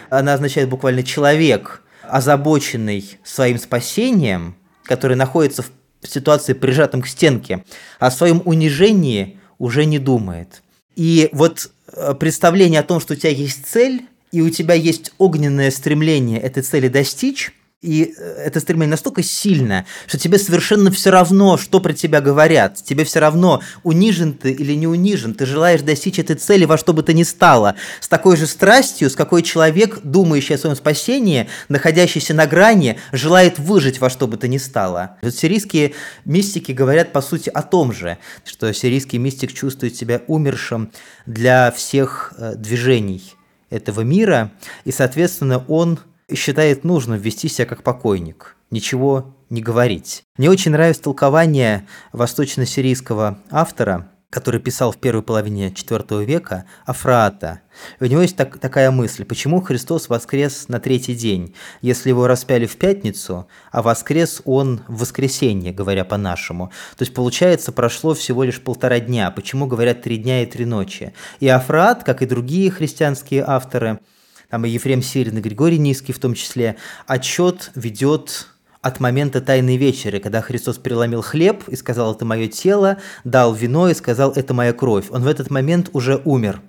Она 0.09 0.33
означает 0.33 0.67
буквально 0.67 1.03
человек, 1.03 1.81
озабоченный 2.03 3.17
своим 3.23 3.57
спасением, 3.57 4.55
который 4.83 5.15
находится 5.15 5.63
в 5.63 6.07
ситуации 6.07 6.53
прижатым 6.53 7.01
к 7.01 7.07
стенке, 7.07 7.63
о 7.99 8.11
своем 8.11 8.41
унижении 8.43 9.39
уже 9.59 9.85
не 9.85 9.97
думает. 9.99 10.61
И 10.97 11.29
вот 11.31 11.71
э, 11.93 12.13
представление 12.15 12.81
о 12.81 12.83
том, 12.83 12.99
что 12.99 13.13
у 13.13 13.15
тебя 13.15 13.31
есть 13.31 13.65
цель, 13.65 14.05
и 14.33 14.41
у 14.41 14.49
тебя 14.49 14.73
есть 14.73 15.13
огненное 15.17 15.71
стремление 15.71 16.39
этой 16.39 16.63
цели 16.63 16.89
достичь, 16.89 17.53
и 17.81 18.13
э, 18.17 18.43
это 18.45 18.59
стремление 18.59 18.91
настолько 18.91 19.23
сильное, 19.23 19.85
что 20.05 20.17
тебе 20.17 20.37
совершенно 20.37 20.91
все 20.91 21.11
равно, 21.11 21.57
что 21.57 21.79
про 21.79 21.93
тебя 21.93 22.19
говорят. 22.19 22.75
Тебе 22.83 23.05
все 23.05 23.19
равно, 23.19 23.61
унижен 23.83 24.33
ты 24.33 24.51
или 24.51 24.73
не 24.73 24.85
унижен. 24.85 25.33
Ты 25.33 25.45
желаешь 25.45 25.81
достичь 25.81 26.19
этой 26.19 26.35
цели 26.35 26.65
во 26.65 26.77
что 26.77 26.93
бы 26.93 27.03
то 27.03 27.13
ни 27.13 27.23
стало. 27.23 27.75
С 28.01 28.09
такой 28.09 28.35
же 28.35 28.47
страстью, 28.47 29.09
с 29.09 29.15
какой 29.15 29.43
человек, 29.43 29.99
думающий 30.03 30.55
о 30.55 30.57
своем 30.57 30.75
спасении, 30.75 31.47
находящийся 31.69 32.33
на 32.33 32.47
грани, 32.47 32.99
желает 33.13 33.59
выжить 33.59 34.01
во 34.01 34.09
что 34.09 34.27
бы 34.27 34.35
то 34.35 34.49
ни 34.49 34.57
стало. 34.57 35.17
Вот 35.21 35.33
сирийские 35.33 35.93
мистики 36.25 36.73
говорят, 36.73 37.13
по 37.13 37.21
сути, 37.21 37.49
о 37.49 37.61
том 37.61 37.93
же, 37.93 38.17
что 38.43 38.73
сирийский 38.73 39.19
мистик 39.19 39.53
чувствует 39.53 39.95
себя 39.95 40.21
умершим 40.27 40.91
для 41.25 41.71
всех 41.71 42.33
э, 42.37 42.55
движений 42.55 43.23
этого 43.69 44.01
мира, 44.01 44.51
и, 44.83 44.91
соответственно, 44.91 45.63
он 45.67 45.99
считает 46.33 46.83
нужным 46.83 47.19
вести 47.19 47.47
себя 47.47 47.65
как 47.65 47.83
покойник, 47.83 48.55
ничего 48.71 49.35
не 49.49 49.61
говорить. 49.61 50.23
Мне 50.37 50.49
очень 50.49 50.71
нравится 50.71 51.03
толкование 51.03 51.87
восточно-сирийского 52.13 53.39
автора, 53.49 54.11
который 54.29 54.59
писал 54.59 54.91
в 54.91 54.97
первой 54.97 55.23
половине 55.23 55.69
IV 55.69 56.23
века, 56.23 56.65
Афраата. 56.85 57.61
У 57.99 58.05
него 58.05 58.21
есть 58.21 58.35
так, 58.35 58.59
такая 58.59 58.91
мысль, 58.91 59.25
почему 59.25 59.59
Христос 59.61 60.07
воскрес 60.07 60.67
на 60.67 60.79
третий 60.79 61.15
день, 61.15 61.55
если 61.81 62.09
его 62.09 62.27
распяли 62.27 62.67
в 62.67 62.77
пятницу, 62.77 63.47
а 63.71 63.81
воскрес 63.81 64.41
он 64.45 64.81
в 64.87 64.99
воскресенье, 64.99 65.73
говоря 65.73 66.05
по-нашему. 66.05 66.67
То 66.95 67.03
есть, 67.03 67.13
получается, 67.13 67.71
прошло 67.71 68.13
всего 68.13 68.43
лишь 68.43 68.61
полтора 68.61 68.99
дня. 68.99 69.31
Почему 69.31 69.65
говорят 69.65 70.03
три 70.03 70.17
дня 70.17 70.43
и 70.43 70.45
три 70.45 70.65
ночи? 70.65 71.13
И 71.39 71.47
Афраат, 71.47 72.03
как 72.03 72.21
и 72.21 72.27
другие 72.27 72.69
христианские 72.69 73.43
авторы, 73.45 73.99
там 74.49 74.65
и 74.65 74.69
Ефрем 74.69 75.01
Сирин, 75.01 75.37
и 75.37 75.41
Григорий 75.41 75.77
Низкий 75.77 76.13
в 76.13 76.19
том 76.19 76.33
числе, 76.33 76.75
отчет 77.07 77.71
ведет 77.75 78.47
от 78.81 78.99
момента 78.99 79.41
Тайной 79.41 79.77
Вечери, 79.77 80.19
когда 80.19 80.41
Христос 80.41 80.77
переломил 80.77 81.21
хлеб 81.21 81.67
и 81.67 81.75
сказал 81.75 82.13
«это 82.13 82.25
мое 82.25 82.47
тело», 82.47 82.97
дал 83.23 83.53
вино 83.53 83.89
и 83.89 83.93
сказал 83.93 84.31
«это 84.31 84.53
моя 84.53 84.73
кровь». 84.73 85.07
Он 85.09 85.23
в 85.23 85.27
этот 85.27 85.49
момент 85.49 85.89
уже 85.93 86.21
умер. 86.23 86.61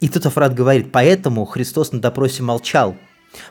И 0.00 0.08
тут 0.08 0.24
Афрат 0.24 0.54
говорит, 0.54 0.92
поэтому 0.92 1.44
Христос 1.44 1.92
на 1.92 2.00
допросе 2.00 2.42
молчал, 2.42 2.96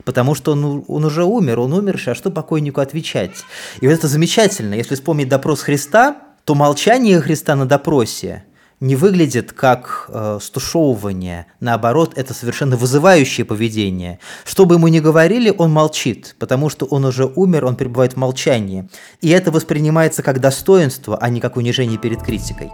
Потому 0.04 0.34
что 0.34 0.52
он, 0.52 0.84
он 0.88 1.04
уже 1.04 1.24
умер, 1.24 1.60
он 1.60 1.72
умерший, 1.72 2.12
а 2.12 2.16
что 2.16 2.30
покойнику 2.30 2.80
отвечать? 2.80 3.44
И 3.80 3.86
вот 3.86 3.94
это 3.94 4.08
замечательно. 4.08 4.74
Если 4.74 4.96
вспомнить 4.96 5.28
допрос 5.28 5.62
Христа, 5.62 6.16
то 6.44 6.56
молчание 6.56 7.20
Христа 7.20 7.54
на 7.54 7.64
допросе 7.64 8.44
не 8.80 8.96
выглядит 8.96 9.52
как 9.52 10.06
э, 10.08 10.38
стушевывание. 10.40 11.46
Наоборот, 11.60 12.12
это 12.16 12.32
совершенно 12.34 12.76
вызывающее 12.76 13.44
поведение. 13.44 14.18
Что 14.44 14.66
бы 14.66 14.76
ему 14.76 14.88
ни 14.88 15.00
говорили, 15.00 15.52
он 15.56 15.72
молчит, 15.72 16.36
потому 16.38 16.70
что 16.70 16.86
он 16.86 17.04
уже 17.04 17.26
умер, 17.26 17.64
он 17.64 17.76
пребывает 17.76 18.12
в 18.12 18.16
молчании. 18.16 18.88
И 19.20 19.30
это 19.30 19.50
воспринимается 19.50 20.22
как 20.22 20.40
достоинство, 20.40 21.16
а 21.16 21.28
не 21.28 21.40
как 21.40 21.56
унижение 21.56 21.98
перед 21.98 22.22
критикой. 22.22 22.70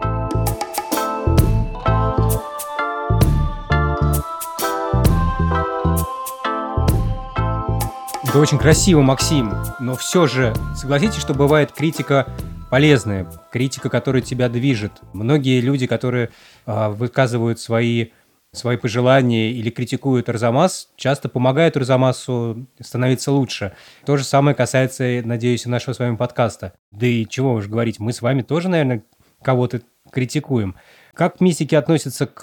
Это 8.34 8.40
очень 8.40 8.58
красиво, 8.58 9.00
Максим, 9.00 9.54
но 9.78 9.94
все 9.94 10.26
же 10.26 10.54
согласитесь, 10.74 11.20
что 11.20 11.34
бывает 11.34 11.70
критика 11.70 12.26
полезная, 12.74 13.24
критика, 13.52 13.88
которая 13.88 14.20
тебя 14.20 14.48
движет. 14.48 14.94
Многие 15.12 15.60
люди, 15.60 15.86
которые 15.86 16.30
э, 16.66 16.88
выказывают 16.88 17.60
свои, 17.60 18.08
свои 18.50 18.76
пожелания 18.76 19.52
или 19.52 19.70
критикуют 19.70 20.28
Арзамас, 20.28 20.88
часто 20.96 21.28
помогают 21.28 21.76
Арзамасу 21.76 22.66
становиться 22.80 23.30
лучше. 23.30 23.74
То 24.04 24.16
же 24.16 24.24
самое 24.24 24.56
касается, 24.56 25.22
надеюсь, 25.24 25.66
и 25.66 25.68
нашего 25.68 25.94
с 25.94 26.00
вами 26.00 26.16
подкаста. 26.16 26.72
Да 26.90 27.06
и 27.06 27.26
чего 27.28 27.52
уж 27.52 27.68
говорить, 27.68 28.00
мы 28.00 28.12
с 28.12 28.20
вами 28.20 28.42
тоже, 28.42 28.68
наверное, 28.68 29.04
кого-то 29.40 29.82
критикуем. 30.10 30.74
Как 31.12 31.40
мистики 31.40 31.76
относятся 31.76 32.26
к, 32.26 32.40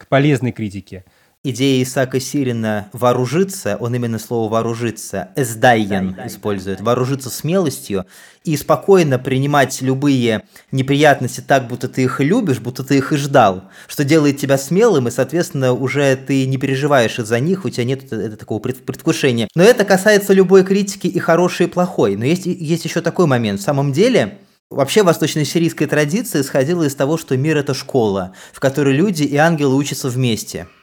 к 0.00 0.08
полезной 0.08 0.50
критике? 0.50 1.04
Идея 1.42 1.82
Исаака 1.82 2.20
Сирина 2.20 2.88
вооружиться, 2.92 3.76
он 3.80 3.94
именно 3.94 4.18
слово 4.18 4.50
вооружиться, 4.50 5.30
эсдайен 5.36 6.16
использует, 6.26 6.80
вооружиться 6.80 7.30
смелостью 7.30 8.04
и 8.44 8.56
спокойно 8.56 9.18
принимать 9.18 9.80
любые 9.80 10.42
неприятности 10.70 11.40
так, 11.40 11.66
будто 11.68 11.88
ты 11.88 12.02
их 12.02 12.20
и 12.20 12.24
любишь, 12.24 12.60
будто 12.60 12.84
ты 12.84 12.98
их 12.98 13.12
и 13.12 13.16
ждал, 13.16 13.64
что 13.88 14.04
делает 14.04 14.38
тебя 14.38 14.58
смелым, 14.58 15.08
и, 15.08 15.10
соответственно, 15.10 15.72
уже 15.72 16.14
ты 16.16 16.46
не 16.46 16.58
переживаешь 16.58 17.18
из-за 17.18 17.40
них, 17.40 17.64
у 17.64 17.70
тебя 17.70 17.84
нет 17.84 18.12
это, 18.12 18.36
такого 18.36 18.58
предвкушения. 18.58 19.48
Но 19.54 19.62
это 19.62 19.84
касается 19.84 20.34
любой 20.34 20.64
критики 20.64 21.06
и 21.06 21.18
хорошей, 21.18 21.66
и 21.66 21.70
плохой. 21.70 22.16
Но 22.16 22.24
есть, 22.24 22.46
есть 22.46 22.84
еще 22.84 23.00
такой 23.00 23.26
момент. 23.26 23.60
В 23.60 23.64
самом 23.64 23.92
деле, 23.92 24.38
Вообще 24.70 25.02
восточно-сирийская 25.02 25.88
традиция 25.88 26.42
исходила 26.42 26.84
из 26.84 26.94
того, 26.94 27.18
что 27.18 27.36
мир– 27.36 27.56
это 27.58 27.74
школа, 27.74 28.36
в 28.52 28.60
которой 28.60 28.94
люди 28.94 29.24
и 29.24 29.34
ангелы 29.34 29.74
учатся 29.74 30.08
вместе– 30.08 30.68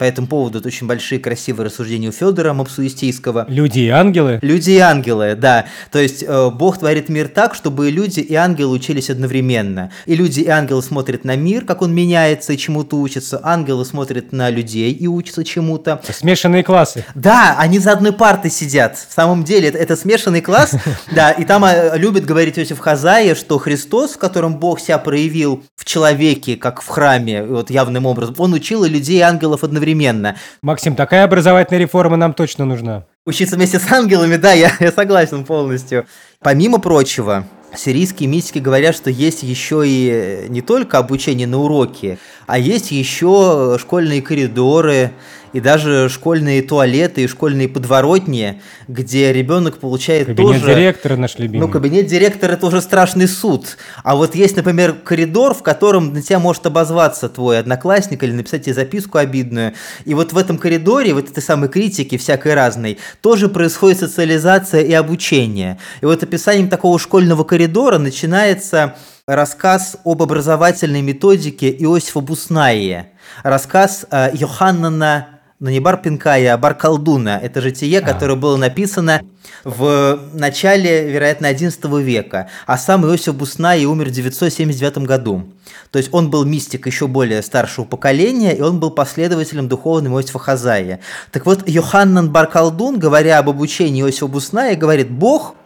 по 0.00 0.04
этому 0.04 0.28
поводу 0.28 0.62
очень 0.64 0.86
большие 0.86 1.20
красивые 1.20 1.66
рассуждения 1.66 2.08
у 2.08 2.12
Федора 2.12 2.54
Мапсуистийского. 2.54 3.44
Люди 3.48 3.80
и 3.80 3.88
ангелы? 3.90 4.38
Люди 4.40 4.70
и 4.70 4.78
ангелы, 4.78 5.34
да. 5.34 5.66
То 5.92 5.98
есть 5.98 6.24
э, 6.26 6.48
Бог 6.48 6.78
творит 6.78 7.10
мир 7.10 7.28
так, 7.28 7.54
чтобы 7.54 7.90
люди 7.90 8.20
и 8.20 8.34
ангелы 8.34 8.72
учились 8.72 9.10
одновременно. 9.10 9.90
И 10.06 10.14
люди 10.14 10.40
и 10.40 10.48
ангелы 10.48 10.82
смотрят 10.82 11.24
на 11.24 11.36
мир, 11.36 11.66
как 11.66 11.82
он 11.82 11.94
меняется 11.94 12.54
и 12.54 12.56
чему-то 12.56 12.96
учатся. 12.96 13.42
Ангелы 13.42 13.84
смотрят 13.84 14.32
на 14.32 14.48
людей 14.48 14.90
и 14.90 15.06
учатся 15.06 15.44
чему-то. 15.44 16.00
Смешанные 16.10 16.64
классы. 16.64 17.04
Да, 17.14 17.56
они 17.58 17.78
за 17.78 17.92
одной 17.92 18.14
партой 18.14 18.50
сидят. 18.50 18.96
В 18.96 19.12
самом 19.12 19.44
деле, 19.44 19.68
это, 19.68 19.76
это 19.76 19.96
смешанный 19.96 20.40
класс. 20.40 20.74
Да, 21.12 21.32
и 21.32 21.44
там 21.44 21.64
э, 21.64 21.98
любит 21.98 22.24
говорить 22.24 22.58
Иосиф 22.58 22.78
Хазая, 22.78 23.34
что 23.34 23.58
Христос, 23.58 24.12
в 24.12 24.18
котором 24.18 24.58
Бог 24.58 24.80
себя 24.80 24.96
проявил 24.96 25.62
в 25.76 25.84
человеке, 25.84 26.56
как 26.56 26.80
в 26.80 26.86
храме, 26.86 27.44
вот 27.44 27.68
явным 27.68 28.06
образом, 28.06 28.34
он 28.38 28.52
учил 28.54 28.84
и 28.84 28.88
людей 28.88 29.18
и 29.18 29.22
ангелов 29.22 29.64
одновременно 29.64 29.89
одновременно. 29.90 30.36
Максим, 30.62 30.94
такая 30.94 31.24
образовательная 31.24 31.80
реформа 31.80 32.16
нам 32.16 32.32
точно 32.32 32.64
нужна. 32.64 33.04
Учиться 33.26 33.56
вместе 33.56 33.78
с 33.78 33.92
ангелами, 33.92 34.36
да, 34.36 34.52
я, 34.52 34.72
я 34.80 34.92
согласен 34.92 35.44
полностью. 35.44 36.06
Помимо 36.42 36.78
прочего, 36.78 37.44
сирийские 37.76 38.28
мистики 38.28 38.58
говорят, 38.58 38.94
что 38.94 39.10
есть 39.10 39.42
еще 39.42 39.82
и 39.86 40.46
не 40.48 40.62
только 40.62 40.98
обучение 40.98 41.46
на 41.46 41.58
уроке, 41.58 42.18
а 42.46 42.58
есть 42.58 42.90
еще 42.90 43.76
школьные 43.80 44.22
коридоры, 44.22 45.12
и 45.52 45.60
даже 45.60 46.08
школьные 46.08 46.62
туалеты 46.62 47.24
и 47.24 47.26
школьные 47.26 47.68
подворотни, 47.68 48.60
где 48.88 49.32
ребенок 49.32 49.78
получает 49.78 50.26
кабинет 50.26 50.60
тоже... 50.60 50.74
директора 50.74 51.16
наш 51.16 51.38
любимый. 51.38 51.66
Ну, 51.66 51.68
кабинет 51.70 52.06
директора– 52.06 52.52
это 52.54 52.66
уже 52.66 52.80
страшный 52.80 53.28
суд. 53.28 53.76
А 54.04 54.16
вот 54.16 54.34
есть, 54.34 54.56
например, 54.56 54.92
коридор, 54.92 55.54
в 55.54 55.62
котором 55.62 56.12
на 56.12 56.22
тебя 56.22 56.38
может 56.38 56.66
обозваться 56.66 57.28
твой 57.28 57.58
одноклассник 57.58 58.22
или 58.22 58.32
написать 58.32 58.64
тебе 58.64 58.74
записку 58.74 59.18
обидную. 59.18 59.74
И 60.04 60.14
вот 60.14 60.32
в 60.32 60.38
этом 60.38 60.58
коридоре, 60.58 61.14
вот 61.14 61.30
этой 61.30 61.42
самой 61.42 61.68
критики 61.68 62.16
всякой 62.16 62.54
разной, 62.54 62.98
тоже 63.20 63.48
происходит 63.48 63.98
социализация 63.98 64.82
и 64.82 64.92
обучение. 64.92 65.78
И 66.00 66.06
вот 66.06 66.22
описанием 66.22 66.68
такого 66.68 66.98
школьного 66.98 67.44
коридора 67.44 67.98
начинается 67.98 68.96
рассказ 69.26 69.96
об 70.04 70.22
образовательной 70.22 71.02
методике 71.02 71.70
Иосифа 71.70 72.20
Буснаия, 72.20 73.10
рассказ 73.42 74.06
э, 74.10 74.30
Йоханнана 74.34 75.39
но 75.60 75.68
не 75.68 75.78
бар 75.78 76.00
Пинкая, 76.00 76.54
а 76.54 76.58
бар 76.58 76.74
Колдуна. 76.74 77.38
Это 77.38 77.60
житие, 77.60 77.98
а. 77.98 78.02
которое 78.02 78.34
было 78.34 78.56
написано 78.56 79.20
в 79.62 80.18
начале, 80.32 81.10
вероятно, 81.10 81.52
XI 81.52 82.02
века. 82.02 82.48
А 82.66 82.78
сам 82.78 83.04
Иосиф 83.06 83.34
Буснай 83.34 83.84
умер 83.84 84.08
в 84.08 84.10
979 84.10 84.98
году. 84.98 85.44
То 85.90 85.98
есть 85.98 86.08
он 86.12 86.30
был 86.30 86.44
мистик 86.44 86.86
еще 86.86 87.06
более 87.06 87.42
старшего 87.42 87.84
поколения, 87.84 88.56
и 88.56 88.62
он 88.62 88.80
был 88.80 88.90
последователем 88.90 89.68
духовного 89.68 90.20
Иосифа 90.20 90.38
Хазая. 90.38 91.00
Так 91.30 91.44
вот, 91.44 91.68
Йоханнан 91.68 92.30
бар 92.30 92.46
Колдун, 92.46 92.98
говоря 92.98 93.38
об 93.38 93.50
обучении 93.50 94.00
Иосифа 94.02 94.28
Бусная, 94.28 94.76
говорит, 94.76 95.10
Бог 95.10 95.56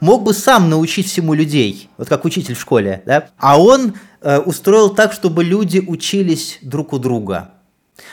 мог 0.00 0.24
бы 0.24 0.34
сам 0.34 0.68
научить 0.68 1.06
всему 1.06 1.34
людей, 1.34 1.90
вот 1.96 2.08
как 2.08 2.24
учитель 2.24 2.54
в 2.54 2.60
школе, 2.60 3.02
да? 3.06 3.28
а 3.38 3.60
он 3.60 3.94
э, 4.20 4.38
устроил 4.38 4.90
так, 4.90 5.12
чтобы 5.12 5.44
люди 5.44 5.82
учились 5.86 6.58
друг 6.62 6.92
у 6.92 6.98
друга. 6.98 7.53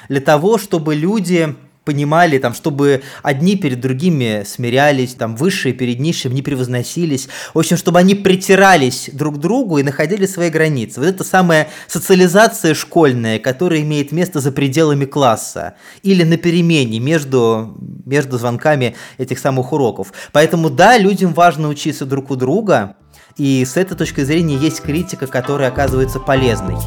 Для 0.10 0.22
того, 0.22 0.58
чтобы 0.58 0.96
люди 0.96 1.56
понимали, 1.84 2.38
там, 2.38 2.54
чтобы 2.54 3.02
одни 3.24 3.56
перед 3.56 3.80
другими 3.80 4.44
смирялись, 4.46 5.16
там, 5.16 5.36
высшие 5.36 5.74
перед 5.74 6.00
низшими 6.00 6.34
не 6.34 6.42
превозносились, 6.42 7.28
в 7.54 7.60
общем, 7.60 7.76
чтобы 7.76 8.00
они 8.00 8.14
притирались 8.14 9.10
друг 9.12 9.36
к 9.36 9.38
другу 9.40 9.80
и 9.80 9.84
находили 9.84 10.26
свои 10.26 10.50
границы. 10.50 11.00
Вот 11.00 11.10
это 11.10 11.24
самая 11.24 11.70
социализация 11.88 12.76
школьная, 12.76 13.40
которая 13.40 13.82
имеет 13.82 14.12
место 14.12 14.40
за 14.40 14.52
пределами 14.52 15.06
класса 15.06 15.74
или 16.04 16.24
на 16.24 16.38
перемене 16.38 17.00
между, 17.00 17.76
между 18.06 18.38
звонками 18.38 18.96
этих 19.18 19.40
самых 19.40 19.74
уроков. 19.74 20.14
Поэтому 20.32 20.70
да, 20.70 20.98
людям 20.98 21.34
важно 21.34 21.68
учиться 21.68 22.06
друг 22.06 22.30
у 22.30 22.36
друга, 22.36 22.96
и 23.38 23.66
с 23.66 23.76
этой 23.76 23.98
точки 23.98 24.22
зрения 24.22 24.56
есть 24.56 24.82
критика, 24.82 25.26
которая 25.26 25.70
оказывается 25.70 26.20
полезной. 26.20 26.78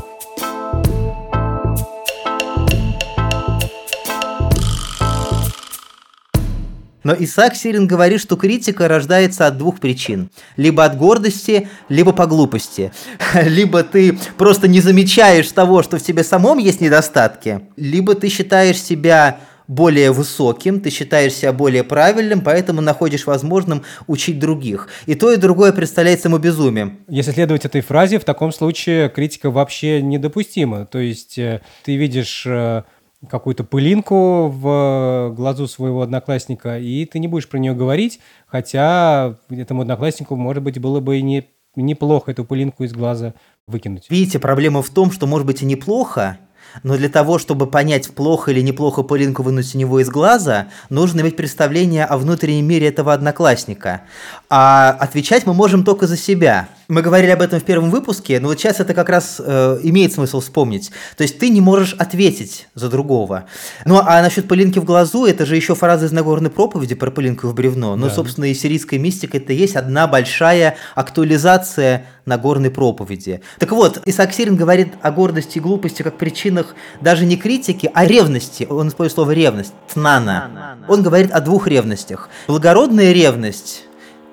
Но 7.05 7.15
Исаак 7.17 7.55
Сирин 7.55 7.87
говорит, 7.87 8.21
что 8.21 8.37
критика 8.37 8.89
рождается 8.89 9.47
от 9.47 9.59
двух 9.59 9.79
причин. 9.79 10.31
Либо 10.57 10.85
от 10.85 10.97
гордости, 10.97 11.69
либо 11.89 12.13
по 12.13 12.27
глупости. 12.27 12.93
Либо 13.35 13.83
ты 13.85 14.19
просто 14.37 14.69
не 14.69 14.81
замечаешь 14.81 15.51
того, 15.53 15.83
что 15.83 15.99
в 15.99 16.03
тебе 16.03 16.25
самом 16.25 16.59
есть 16.59 16.81
недостатки, 16.81 17.61
либо 17.77 18.15
ты 18.15 18.29
считаешь 18.29 18.81
себя 18.81 19.39
более 19.67 20.13
высоким, 20.13 20.81
ты 20.81 20.91
считаешь 20.91 21.33
себя 21.33 21.53
более 21.53 21.85
правильным, 21.85 22.41
поэтому 22.43 22.81
находишь 22.81 23.27
возможным 23.27 23.83
учить 24.07 24.39
других. 24.39 24.89
И 25.07 25.15
то, 25.15 25.33
и 25.33 25.37
другое 25.37 25.73
представляется 25.73 26.29
ему 26.29 26.39
безумием. 26.39 26.99
Если 27.09 27.33
следовать 27.33 27.65
этой 27.65 27.81
фразе, 27.81 28.19
в 28.19 28.25
таком 28.25 28.53
случае 28.53 29.09
критика 29.09 29.51
вообще 29.51 30.03
недопустима. 30.03 30.87
То 30.87 30.99
есть 30.99 31.39
э, 31.39 31.63
ты 31.85 31.97
видишь 31.97 32.45
э, 32.47 32.83
какую-то 33.31 33.65
пылинку 33.65 34.49
в 34.49 35.33
глазу 35.37 35.67
своего 35.67 36.03
одноклассника, 36.03 36.79
и 36.79 37.05
ты 37.05 37.19
не 37.19 37.29
будешь 37.29 37.49
про 37.49 37.59
нее 37.59 37.75
говорить, 37.75 38.21
хотя 38.47 39.37
этому 39.51 39.83
однокласснику, 39.83 40.37
может 40.37 40.63
быть, 40.63 40.79
было 40.79 41.01
бы 41.01 41.19
и 41.19 41.23
не, 41.23 41.49
неплохо 41.77 42.31
эту 42.31 42.45
пылинку 42.45 42.85
из 42.85 42.93
глаза 42.93 43.35
выкинуть. 43.67 44.07
Видите, 44.11 44.39
проблема 44.39 44.83
в 44.83 44.91
том, 44.91 45.11
что, 45.11 45.27
может 45.27 45.47
быть, 45.47 45.63
и 45.63 45.67
неплохо, 45.67 46.39
но 46.83 46.97
для 46.97 47.09
того, 47.09 47.39
чтобы 47.39 47.67
понять, 47.67 48.11
плохо 48.11 48.51
или 48.51 48.61
неплохо 48.61 49.03
пылинку 49.03 49.43
вынуть 49.43 49.75
у 49.75 49.79
него 49.79 50.01
из 50.01 50.09
глаза, 50.09 50.69
нужно 50.91 51.21
иметь 51.21 51.37
представление 51.37 52.05
о 52.05 52.19
внутреннем 52.19 52.67
мире 52.67 52.89
этого 52.89 53.13
одноклассника. 53.13 54.03
А 54.51 54.91
отвечать 54.91 55.47
мы 55.47 55.55
можем 55.55 55.85
только 55.85 56.07
за 56.07 56.17
себя. 56.17 56.69
Мы 56.89 57.03
говорили 57.03 57.31
об 57.31 57.41
этом 57.41 57.61
в 57.61 57.65
первом 57.65 57.91
выпуске, 57.91 58.41
но 58.41 58.49
вот 58.49 58.59
сейчас 58.59 58.81
это 58.81 58.95
как 58.95 59.09
раз 59.09 59.41
э, 59.45 59.79
имеет 59.83 60.13
смысл 60.13 60.41
вспомнить. 60.41 60.91
То 61.17 61.23
есть 61.23 61.39
ты 61.39 61.49
не 61.49 61.61
можешь 61.61 61.95
ответить 61.95 62.69
за 62.75 62.89
другого. 62.89 63.45
Ну 63.85 63.99
а 63.99 64.21
насчет 64.21 64.49
пылинки 64.49 64.79
в 64.79 64.85
глазу, 64.85 65.25
это 65.25 65.47
же 65.47 65.57
еще 65.57 65.75
фраза 65.75 66.07
из 66.07 66.13
Нагорной 66.13 66.51
проповеди 66.51 66.95
про 66.95 67.11
пылинку 67.11 67.49
в 67.49 67.55
бревно. 67.55 67.97
Ну, 67.97 68.09
да. 68.09 68.15
собственно, 68.15 68.45
и 68.47 68.55
сирийская 68.55 68.99
мистика 68.99 69.39
это 69.39 69.53
есть 69.53 69.77
одна 69.77 70.07
большая 70.07 70.77
актуализация 70.95 72.07
Нагорной 72.27 72.71
проповеди. 72.71 73.41
Так 73.59 73.73
вот, 73.73 74.01
Исаак 74.05 74.33
Сирин 74.33 74.57
говорит 74.57 74.95
о 75.03 75.11
гордости 75.11 75.59
и 75.59 75.61
глупости 75.61 76.03
как 76.03 76.17
причинах 76.17 76.75
даже 77.01 77.25
не 77.27 77.37
критики, 77.37 77.91
а 77.93 78.07
ревности. 78.07 78.67
Он 78.69 78.89
использует 78.89 79.15
слово 79.15 79.31
ревность, 79.33 79.73
тнана. 79.93 80.79
Он 80.89 81.03
говорит 81.03 81.31
о 81.33 81.41
двух 81.41 81.67
ревностях. 81.67 82.29
Благородная 82.47 83.13
ревность 83.13 83.85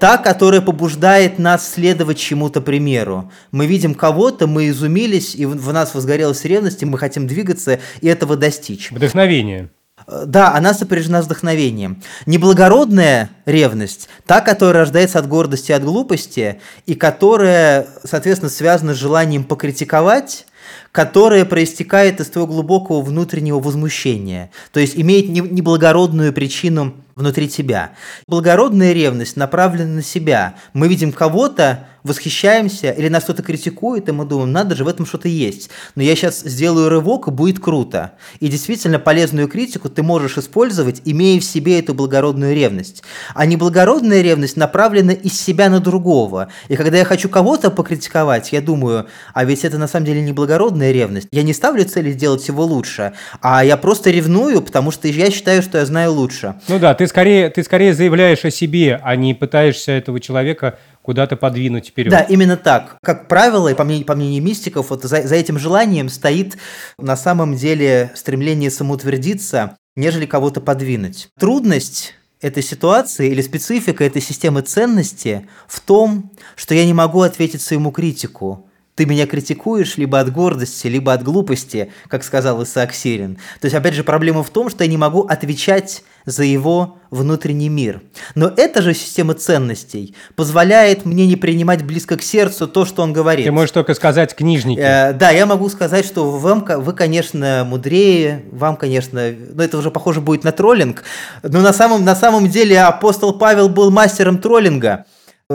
та, 0.02 0.18
которая 0.18 0.62
побуждает 0.62 1.38
нас 1.38 1.74
следовать 1.74 2.18
чему-то 2.18 2.60
примеру. 2.60 3.32
Мы 3.52 3.68
видим 3.68 3.94
кого-то, 3.94 4.48
мы 4.48 4.68
изумились, 4.70 5.36
и 5.36 5.46
в 5.46 5.72
нас 5.72 5.94
возгорелась 5.94 6.44
ревность, 6.44 6.82
и 6.82 6.88
мы 6.88 6.98
хотим 6.98 7.28
двигаться 7.28 7.80
и 8.02 8.08
этого 8.08 8.36
достичь. 8.36 8.90
Вдохновение. 8.90 9.70
Э, 10.08 10.24
да, 10.26 10.56
она 10.56 10.74
сопряжена 10.74 11.22
с 11.22 11.28
вдохновением. 11.28 12.02
Неблагородная 12.26 13.30
ревность, 13.46 14.10
та, 14.26 14.42
которая 14.42 14.86
рождается 14.86 15.20
от 15.20 15.28
гордости 15.28 15.70
и 15.70 15.76
от 15.76 15.84
глупости, 15.84 16.60
и 16.88 16.96
которая, 16.96 17.86
соответственно, 18.04 18.50
связана 18.50 18.96
с 18.96 18.98
желанием 18.98 19.44
покритиковать, 19.44 20.48
которая 20.92 21.46
проистекает 21.46 22.20
из 22.20 22.28
твоего 22.28 22.52
глубокого 22.52 23.02
внутреннего 23.02 23.60
возмущения, 23.60 24.50
то 24.72 24.80
есть 24.80 24.98
имеет 24.98 25.30
неблагородную 25.30 26.34
причину 26.34 26.96
внутри 27.16 27.50
тебя. 27.50 27.92
Благородная 28.28 28.94
ревность 28.94 29.38
направлена 29.38 29.96
на 29.96 30.04
себя. 30.04 30.56
Мы 30.74 30.88
видим 30.88 31.12
кого-то, 31.12 31.88
восхищаемся, 32.04 32.92
или 32.92 33.08
нас 33.10 33.24
кто-то 33.24 33.44
критикует, 33.44 34.10
и 34.10 34.12
мы 34.12 34.26
думаем, 34.26 34.52
надо 34.52 34.76
же, 34.76 34.84
в 34.84 34.88
этом 34.88 35.06
что-то 35.06 35.28
есть. 35.28 35.70
Но 35.96 36.04
я 36.04 36.16
сейчас 36.16 36.40
сделаю 36.40 36.90
рывок, 36.90 37.28
и 37.28 37.32
будет 37.32 37.60
круто. 37.60 38.14
И 38.40 38.48
действительно, 38.48 39.00
полезную 39.00 39.48
критику 39.48 39.90
ты 39.90 40.04
можешь 40.04 40.38
использовать, 40.38 41.02
имея 41.06 41.40
в 41.40 41.44
себе 41.44 41.80
эту 41.80 41.94
благородную 41.94 42.56
ревность. 42.56 43.04
А 43.36 43.46
неблагородная 43.46 44.22
ревность 44.22 44.58
направлена 44.58 45.14
из 45.14 45.40
себя 45.40 45.70
на 45.70 45.80
другого. 45.80 46.48
И 46.70 46.76
когда 46.76 46.98
я 46.98 47.06
хочу 47.06 47.30
кого-то 47.30 47.70
покритиковать, 47.70 48.52
я 48.52 48.62
думаю, 48.62 49.08
а 49.34 49.46
ведь 49.46 49.64
это 49.64 49.78
на 49.78 49.88
самом 49.88 50.06
деле 50.06 50.22
не 50.22 50.34
благородная 50.34 50.92
ревность. 50.92 51.28
Я 51.32 51.44
не 51.44 51.54
ставлю 51.54 51.86
цели 51.86 52.12
сделать 52.12 52.48
его 52.48 52.66
лучше, 52.66 53.14
а 53.42 53.64
я 53.64 53.78
просто 53.78 54.10
ревную, 54.10 54.62
потому 54.62 54.92
что 54.92 55.08
я 55.08 55.30
считаю, 55.30 55.62
что 55.62 55.78
я 55.78 55.86
знаю 55.86 56.14
лучше. 56.14 56.56
Ну 56.68 56.80
да, 56.80 56.94
ты 57.02 57.08
скорее, 57.08 57.50
ты 57.50 57.64
скорее 57.64 57.96
заявляешь 57.96 58.46
о 58.46 58.52
себе, 58.52 59.02
а 59.02 59.16
не 59.16 59.34
пытаешься 59.34 59.92
этого 59.92 60.20
человека 60.20 60.78
куда-то 61.02 61.36
подвинуть 61.36 61.88
вперед. 61.88 62.12
Да, 62.12 62.22
именно 62.22 62.58
так. 62.58 62.98
Как 63.02 63.28
правило, 63.28 63.70
и 63.70 63.74
по 63.74 63.84
мнению, 63.84 64.06
по 64.06 64.14
мнению 64.14 64.44
мистиков, 64.44 64.92
вот 64.92 65.02
за, 65.02 65.24
за 65.28 65.34
этим 65.34 65.58
желанием 65.58 66.10
стоит 66.10 66.60
на 67.00 67.18
самом 67.18 67.56
деле 67.56 68.12
стремление 68.14 68.70
самоутвердиться, 68.70 69.78
нежели 69.96 70.28
кого-то 70.28 70.62
подвинуть. 70.62 71.30
Трудность 71.40 72.14
этой 72.40 72.62
ситуации 72.62 73.32
или 73.32 73.42
специфика 73.42 74.04
этой 74.04 74.22
системы 74.22 74.62
ценности 74.62 75.48
в 75.68 75.80
том, 75.80 76.30
что 76.56 76.76
я 76.76 76.86
не 76.86 76.94
могу 76.94 77.22
ответить 77.22 77.64
своему 77.64 77.90
критику. 77.90 78.70
Ты 79.02 79.08
меня 79.08 79.26
критикуешь 79.26 79.98
либо 79.98 80.20
от 80.20 80.32
гордости, 80.32 80.86
либо 80.86 81.12
от 81.12 81.24
глупости, 81.24 81.92
как 82.08 82.24
сказал 82.24 82.62
Исаак 82.62 82.94
Сирин. 82.94 83.40
То 83.60 83.66
есть, 83.66 83.74
опять 83.74 83.96
же, 83.96 84.04
проблема 84.04 84.44
в 84.44 84.52
том, 84.52 84.70
что 84.70 84.84
я 84.84 84.90
не 84.92 84.98
могу 84.98 85.22
отвечать 85.22 86.04
за 86.28 86.44
его 86.44 87.00
внутренний 87.10 87.68
мир. 87.68 88.04
Но 88.36 88.54
эта 88.56 88.84
же 88.84 88.94
система 88.94 89.34
ценностей 89.34 90.16
позволяет 90.36 91.04
мне 91.04 91.26
не 91.26 91.36
принимать 91.36 91.84
близко 91.84 92.16
к 92.16 92.22
сердцу 92.22 92.68
то, 92.68 92.86
что 92.86 93.02
он 93.02 93.12
говорит. 93.12 93.44
Ты 93.44 93.52
можешь 93.52 93.72
только 93.72 93.96
сказать 93.96 94.36
книжники. 94.36 94.80
Э, 94.80 95.14
да, 95.14 95.32
я 95.32 95.48
могу 95.48 95.68
сказать, 95.70 96.06
что 96.06 96.30
вам, 96.30 96.64
вы, 96.64 96.94
конечно, 96.94 97.66
мудрее, 97.68 98.46
вам, 98.52 98.76
конечно, 98.76 99.34
ну 99.54 99.64
это 99.64 99.80
уже 99.80 99.90
похоже 99.90 100.22
будет 100.22 100.44
на 100.44 100.52
троллинг, 100.52 101.02
но 101.42 101.62
на 101.62 101.74
самом, 101.74 102.06
на 102.06 102.16
самом 102.16 102.48
деле 102.50 102.80
апостол 102.80 103.34
Павел 103.34 103.68
был 103.68 103.90
мастером 103.90 104.38
троллинга 104.38 105.06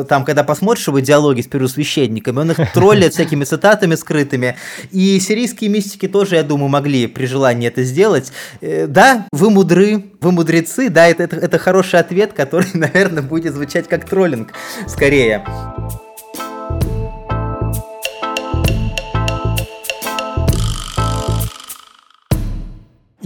там, 0.05 0.25
когда 0.25 0.45
посмотришь 0.45 0.87
его 0.89 0.99
диалоги 1.01 1.41
с 1.41 1.47
первосвященниками, 1.47 2.39
он 2.39 2.51
их 2.51 2.73
троллит 2.73 3.15
всякими 3.15 3.45
цитатами 3.45 3.95
скрытыми. 3.95 4.57
И 4.91 5.19
сирийские 5.21 5.71
мистики 5.71 6.09
тоже, 6.09 6.37
я 6.37 6.43
думаю, 6.43 6.69
могли 6.69 7.07
при 7.07 7.27
желании 7.27 7.69
это 7.69 7.83
сделать. 7.85 8.33
Э, 8.61 8.87
да, 8.87 9.27
вы 9.33 9.51
мудры, 9.51 10.05
вы 10.21 10.33
мудрецы, 10.33 10.91
да, 10.91 11.07
это, 11.07 11.25
это, 11.25 11.37
это 11.37 11.59
хороший 11.59 12.01
ответ, 12.01 12.33
который, 12.33 12.69
наверное, 12.75 13.23
будет 13.23 13.55
звучать 13.55 13.89
как 13.89 14.09
троллинг 14.09 14.53
скорее. 14.87 15.45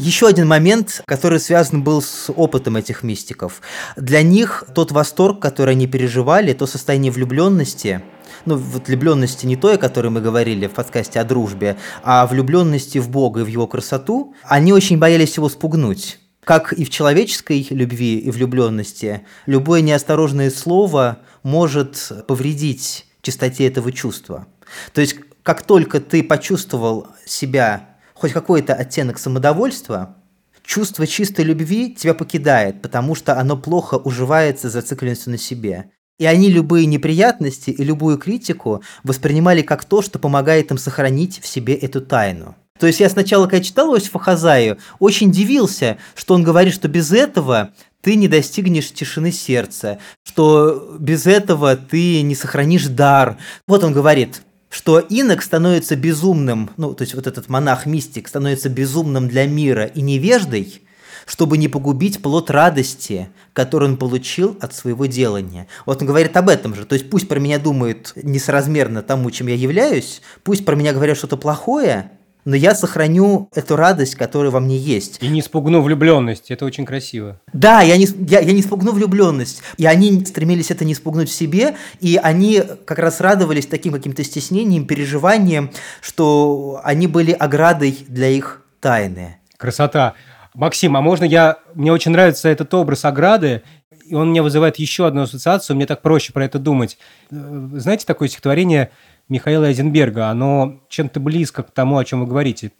Еще 0.00 0.28
один 0.28 0.48
момент, 0.48 1.02
который 1.04 1.38
связан 1.38 1.82
был 1.82 2.00
с 2.00 2.32
опытом 2.32 2.78
этих 2.78 3.02
мистиков. 3.02 3.60
Для 3.96 4.22
них 4.22 4.64
тот 4.74 4.92
восторг, 4.92 5.42
который 5.42 5.72
они 5.72 5.86
переживали, 5.86 6.54
то 6.54 6.66
состояние 6.66 7.12
влюбленности, 7.12 8.00
ну, 8.46 8.56
вот 8.56 8.88
влюбленности 8.88 9.44
не 9.44 9.56
той, 9.56 9.74
о 9.74 9.78
которой 9.78 10.08
мы 10.08 10.22
говорили 10.22 10.68
в 10.68 10.70
подкасте 10.70 11.20
о 11.20 11.24
дружбе, 11.24 11.76
а 12.02 12.26
влюбленности 12.26 12.96
в 12.96 13.10
Бога 13.10 13.40
и 13.40 13.42
в 13.42 13.48
его 13.48 13.66
красоту, 13.66 14.34
они 14.44 14.72
очень 14.72 14.96
боялись 14.96 15.36
его 15.36 15.50
спугнуть. 15.50 16.18
Как 16.44 16.72
и 16.72 16.86
в 16.86 16.88
человеческой 16.88 17.66
любви 17.68 18.20
и 18.20 18.30
влюбленности, 18.30 19.26
любое 19.44 19.82
неосторожное 19.82 20.50
слово 20.50 21.18
может 21.42 22.10
повредить 22.26 23.04
чистоте 23.20 23.66
этого 23.66 23.92
чувства. 23.92 24.46
То 24.94 25.02
есть, 25.02 25.16
как 25.42 25.62
только 25.62 26.00
ты 26.00 26.22
почувствовал 26.22 27.08
себя 27.26 27.89
хоть 28.20 28.33
какой-то 28.33 28.74
оттенок 28.74 29.18
самодовольства, 29.18 30.16
чувство 30.62 31.06
чистой 31.06 31.42
любви 31.42 31.94
тебя 31.94 32.12
покидает, 32.12 32.83
потому 32.83 33.14
что 33.14 33.38
оно 33.38 33.56
плохо 33.56 33.94
уживается 33.94 34.68
зацикленностью 34.68 35.33
на 35.33 35.38
себе. 35.38 35.90
И 36.18 36.26
они 36.26 36.50
любые 36.50 36.85
неприятности 36.85 37.70
и 37.70 37.83
любую 37.83 38.18
критику 38.18 38.83
воспринимали 39.04 39.62
как 39.62 39.87
то, 39.87 40.02
что 40.02 40.18
помогает 40.18 40.70
им 40.70 40.76
сохранить 40.76 41.40
в 41.40 41.46
себе 41.46 41.72
эту 41.72 42.02
тайну. 42.02 42.56
То 42.78 42.87
есть 42.87 43.00
я 43.00 43.09
сначала, 43.09 43.46
когда 43.46 43.64
читал 43.64 43.94
Иосифа 43.94 44.18
Хазаю, 44.18 44.76
очень 44.98 45.33
дивился, 45.33 45.96
что 46.14 46.35
он 46.35 46.42
говорит, 46.42 46.74
что 46.74 46.88
без 46.88 47.12
этого 47.12 47.70
ты 48.02 48.16
не 48.16 48.28
достигнешь 48.28 48.92
тишины 48.92 49.33
сердца, 49.33 49.98
что 50.24 50.94
без 50.98 51.26
этого 51.26 51.74
ты 51.74 52.20
не 52.20 52.35
сохранишь 52.35 52.87
дар. 52.87 53.38
Вот 53.66 53.83
он 53.83 53.94
говорит, 53.94 54.42
что 54.70 55.00
инок 55.00 55.42
становится 55.42 55.96
безумным, 55.96 56.70
ну, 56.78 56.94
то 56.94 57.02
есть 57.02 57.14
вот 57.14 57.26
этот 57.26 57.48
монах-мистик 57.48 58.28
становится 58.28 58.68
безумным 58.68 59.28
для 59.28 59.46
мира 59.46 59.85
и 59.85 60.00
невеждой, 60.00 60.83
чтобы 61.26 61.59
не 61.59 61.68
погубить 61.68 62.22
плод 62.22 62.50
радости, 62.50 63.28
который 63.52 63.88
он 63.88 63.96
получил 63.96 64.56
от 64.61 64.74
своего 64.74 65.06
делания. 65.06 65.66
Вот 65.87 66.00
он 66.00 66.06
говорит 66.06 66.37
об 66.37 66.48
этом 66.48 66.74
же. 66.74 66.85
То 66.85 66.94
есть 66.94 67.11
пусть 67.11 67.28
про 67.28 67.38
меня 67.38 67.59
думают 67.59 68.12
несоразмерно 68.16 69.02
тому, 69.02 69.30
чем 69.30 69.48
я 69.48 69.54
являюсь, 69.54 70.22
пусть 70.44 70.64
про 70.64 70.76
меня 70.76 70.92
говорят 70.92 71.18
что-то 71.18 71.37
плохое, 71.37 72.12
но 72.44 72.57
я 72.57 72.74
сохраню 72.74 73.48
эту 73.55 73.76
радость, 73.76 74.14
которая 74.14 74.50
во 74.50 74.61
мне 74.61 74.76
есть. 74.76 75.18
И 75.22 75.29
не 75.29 75.42
спугну 75.42 75.83
влюбленность. 75.83 76.50
Это 76.50 76.64
очень 76.64 76.85
красиво. 76.85 77.40
Да, 77.53 77.83
я 77.83 77.96
не, 77.96 78.07
я, 78.29 78.40
я 78.40 78.53
не 78.53 78.62
спугну 78.62 78.92
влюбленность. 78.92 79.62
И 79.76 79.87
они 79.87 80.24
стремились 80.24 80.70
это 80.70 80.85
не 80.85 80.94
спугнуть 80.94 81.29
в 81.29 81.35
себе, 81.35 81.76
и 82.00 82.18
они 82.22 82.62
как 82.85 82.98
раз 82.98 83.20
радовались 83.20 83.66
таким 83.66 83.92
каким-то 83.92 84.24
стеснением, 84.24 84.87
переживанием, 84.87 85.70
что 86.00 86.81
они 86.85 87.07
были 87.07 87.33
оградой 87.33 87.98
для 88.09 88.29
их 88.29 88.62
тайны. 88.81 89.37
Красота. 89.57 90.14
Максим, 90.55 90.96
а 90.96 91.00
можно 91.00 91.24
я... 91.24 91.59
Мне 91.74 91.92
очень 91.92 92.11
нравится 92.11 92.48
этот 92.48 92.72
образ 92.74 93.05
ограды, 93.05 93.62
и 94.11 94.14
он 94.14 94.31
мне 94.31 94.42
вызывает 94.42 94.76
еще 94.76 95.07
одну 95.07 95.22
ассоциацию, 95.22 95.76
мне 95.76 95.87
так 95.87 96.03
проще 96.03 96.33
про 96.33 96.44
это 96.44 96.59
думать. 96.59 96.98
Э, 97.31 97.68
знаете 97.74 98.05
такое 98.05 98.29
стихотворение 98.29 98.90
Михаила 99.30 99.68
Айзенберга? 99.68 100.28
Оно 100.28 100.80
чем-то 100.90 101.20
близко 101.20 101.62
к 101.62 101.70
тому, 101.70 101.96
о 101.96 102.04
чем 102.04 102.20
вы 102.20 102.26
говорите. 102.26 102.72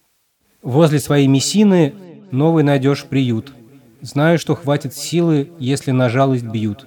«Возле 0.62 0.98
своей 0.98 1.26
мессины 1.26 1.94
новый 2.30 2.62
найдешь 2.62 3.04
приют. 3.04 3.54
Знаю, 4.02 4.38
что 4.38 4.54
хватит 4.54 4.94
силы, 4.94 5.50
если 5.58 5.90
на 5.90 6.10
жалость 6.10 6.44
бьют. 6.44 6.86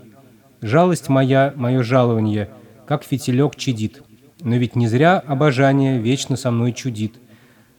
Жалость 0.62 1.10
моя, 1.10 1.54
мое 1.56 1.82
жалование, 1.82 2.50
как 2.88 3.04
фитилек 3.04 3.56
чадит. 3.56 4.04
Но 4.42 4.56
ведь 4.58 4.76
не 4.76 4.88
зря 4.88 5.18
обожание 5.18 5.98
вечно 5.98 6.36
со 6.36 6.52
мной 6.52 6.74
чудит. 6.74 7.16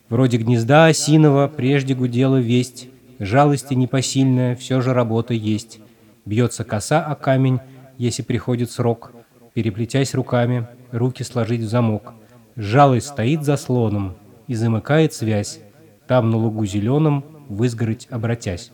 Вроде 0.09 0.39
гнезда 0.39 0.87
осиного 0.87 1.47
прежде 1.47 1.95
гудела 1.95 2.39
весть, 2.39 2.89
Жалости 3.19 3.75
непосильная, 3.75 4.57
все 4.57 4.81
же 4.81 4.93
работа 4.93 5.35
есть. 5.35 5.79
Бьется 6.25 6.65
коса 6.65 7.05
о 7.05 7.15
камень, 7.15 7.61
если 7.97 8.23
приходит 8.23 8.71
срок. 8.71 9.13
Переплетясь 9.53 10.15
руками, 10.15 10.67
руки 10.95 11.23
сложить 11.23 11.61
в 11.61 11.69
замок. 11.69 12.15
Жалость 12.57 13.09
стоит 13.09 13.43
за 13.43 13.57
слоном 13.57 14.17
и 14.47 14.55
замыкает 14.55 15.13
связь. 15.13 15.61
Там 16.07 16.31
на 16.31 16.37
лугу 16.37 16.65
зеленом, 16.67 17.25
в 17.49 17.65
изгородь 17.65 18.07
обратясь. 18.11 18.71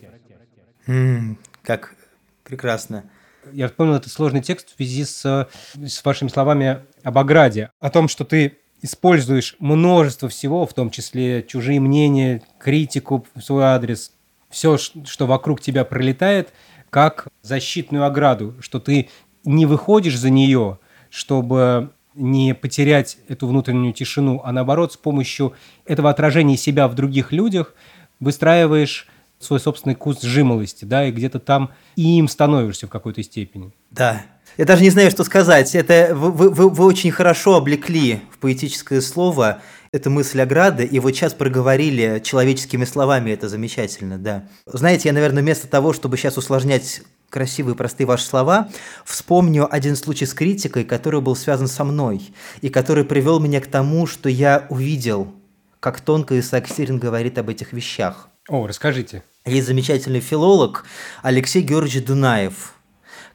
М-м, 0.87 1.37
как 1.63 1.95
прекрасно. 2.43 3.05
Я 3.51 3.67
вспомнил 3.67 3.95
этот 3.95 4.11
сложный 4.11 4.41
текст 4.41 4.69
в 4.69 4.75
связи 4.75 5.03
с, 5.03 5.49
с 5.75 6.05
вашими 6.05 6.29
словами 6.29 6.81
об 7.03 7.17
ограде. 7.17 7.71
О 7.79 7.89
том, 7.89 8.07
что 8.07 8.23
ты 8.23 8.59
используешь 8.81 9.55
множество 9.59 10.29
всего, 10.29 10.65
в 10.65 10.73
том 10.73 10.89
числе 10.89 11.43
чужие 11.43 11.79
мнения, 11.79 12.43
критику 12.59 13.25
в 13.35 13.41
свой 13.41 13.63
адрес, 13.63 14.11
все, 14.49 14.77
что 14.77 15.25
вокруг 15.27 15.61
тебя 15.61 15.85
пролетает, 15.85 16.53
как 16.89 17.27
защитную 17.41 18.05
ограду, 18.05 18.55
что 18.59 18.79
ты 18.79 19.09
не 19.45 19.65
выходишь 19.65 20.19
за 20.19 20.29
нее, 20.29 20.79
чтобы 21.09 21.91
не 22.15 22.53
потерять 22.53 23.17
эту 23.27 23.47
внутреннюю 23.47 23.93
тишину, 23.93 24.41
а 24.43 24.51
наоборот, 24.51 24.93
с 24.93 24.97
помощью 24.97 25.53
этого 25.85 26.09
отражения 26.09 26.57
себя 26.57 26.87
в 26.87 26.95
других 26.95 27.31
людях 27.31 27.73
выстраиваешь 28.19 29.07
свой 29.39 29.59
собственный 29.59 29.95
курс 29.95 30.21
жимолости, 30.21 30.85
да, 30.85 31.05
и 31.05 31.11
где-то 31.11 31.39
там 31.39 31.71
и 31.95 32.17
им 32.19 32.27
становишься 32.27 32.87
в 32.87 32.89
какой-то 32.89 33.23
степени. 33.23 33.71
Да. 33.89 34.23
Я 34.57 34.65
даже 34.65 34.83
не 34.83 34.89
знаю, 34.89 35.09
что 35.09 35.23
сказать. 35.23 35.73
Это 35.75 36.13
вы, 36.13 36.31
вы, 36.31 36.69
вы 36.69 36.85
очень 36.85 37.11
хорошо 37.11 37.55
облекли 37.55 38.21
в 38.31 38.37
поэтическое 38.37 39.01
слово 39.01 39.61
это 39.93 40.09
мысль 40.09 40.41
ограды, 40.41 40.85
и 40.85 40.99
вот 40.99 41.11
сейчас 41.11 41.33
проговорили 41.33 42.21
человеческими 42.23 42.85
словами, 42.85 43.31
это 43.31 43.49
замечательно, 43.49 44.17
да. 44.17 44.47
Знаете, 44.65 45.09
я, 45.09 45.13
наверное, 45.13 45.43
вместо 45.43 45.67
того, 45.67 45.91
чтобы 45.91 46.15
сейчас 46.15 46.37
усложнять 46.37 47.01
красивые, 47.31 47.75
простые 47.75 48.05
ваши 48.05 48.25
слова, 48.25 48.69
вспомню 49.05 49.67
один 49.73 49.95
случай 49.95 50.25
с 50.25 50.33
критикой, 50.33 50.83
который 50.83 51.21
был 51.21 51.35
связан 51.35 51.67
со 51.67 51.83
мной, 51.83 52.33
и 52.61 52.69
который 52.69 53.05
привел 53.05 53.39
меня 53.39 53.61
к 53.61 53.67
тому, 53.67 54.05
что 54.05 54.29
я 54.29 54.67
увидел, 54.69 55.33
как 55.79 56.01
тонко 56.01 56.39
Исаак 56.39 56.67
Сирин 56.67 56.99
говорит 56.99 57.39
об 57.39 57.49
этих 57.49 57.73
вещах. 57.73 58.27
О, 58.47 58.67
расскажите. 58.67 59.23
Есть 59.45 59.67
замечательный 59.67 60.19
филолог 60.19 60.85
Алексей 61.23 61.61
Георгиевич 61.61 62.05
Дунаев, 62.05 62.75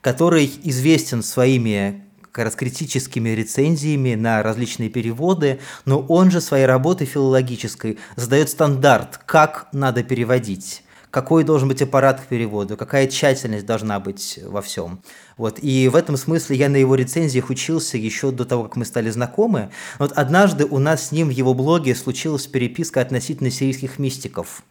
который 0.03 0.51
известен 0.63 1.23
своими 1.23 2.05
как 2.31 2.45
раз 2.45 2.55
критическими 2.55 3.31
рецензиями 3.31 4.15
на 4.15 4.43
различные 4.43 4.91
переводы, 4.91 5.59
но 5.87 6.01
он 6.01 6.31
же 6.31 6.43
своей 6.43 6.67
работой 6.67 7.07
филологической 7.07 7.99
задает 8.15 8.51
стандарт, 8.51 9.19
как 9.25 9.69
надо 9.73 10.03
переводить 10.03 10.83
какой 11.17 11.45
должен 11.45 11.67
быть 11.67 11.81
аппарат 11.81 12.21
к 12.21 12.27
переводу, 12.27 12.77
какая 12.77 13.07
тщательность 13.07 13.65
должна 13.65 13.99
быть 14.01 14.39
во 14.45 14.61
всем. 14.61 15.01
Вот. 15.37 15.59
И 15.61 15.89
в 15.89 15.97
этом 15.97 16.17
смысле 16.17 16.57
я 16.57 16.69
на 16.69 16.77
его 16.77 16.95
рецензиях 16.95 17.51
учился 17.51 17.99
еще 17.99 18.31
до 18.31 18.45
того, 18.45 18.65
как 18.65 18.77
мы 18.77 18.85
стали 18.85 19.11
знакомы. 19.11 19.71
Вот 19.99 20.13
однажды 20.13 20.65
у 20.65 20.79
нас 20.79 21.09
с 21.09 21.13
ним 21.13 21.29
в 21.29 21.31
его 21.31 21.53
блоге 21.53 21.95
случилась 21.95 22.47
переписка 22.47 23.03
относительно 23.03 23.51
сирийских 23.51 23.99
мистиков. 23.99 24.63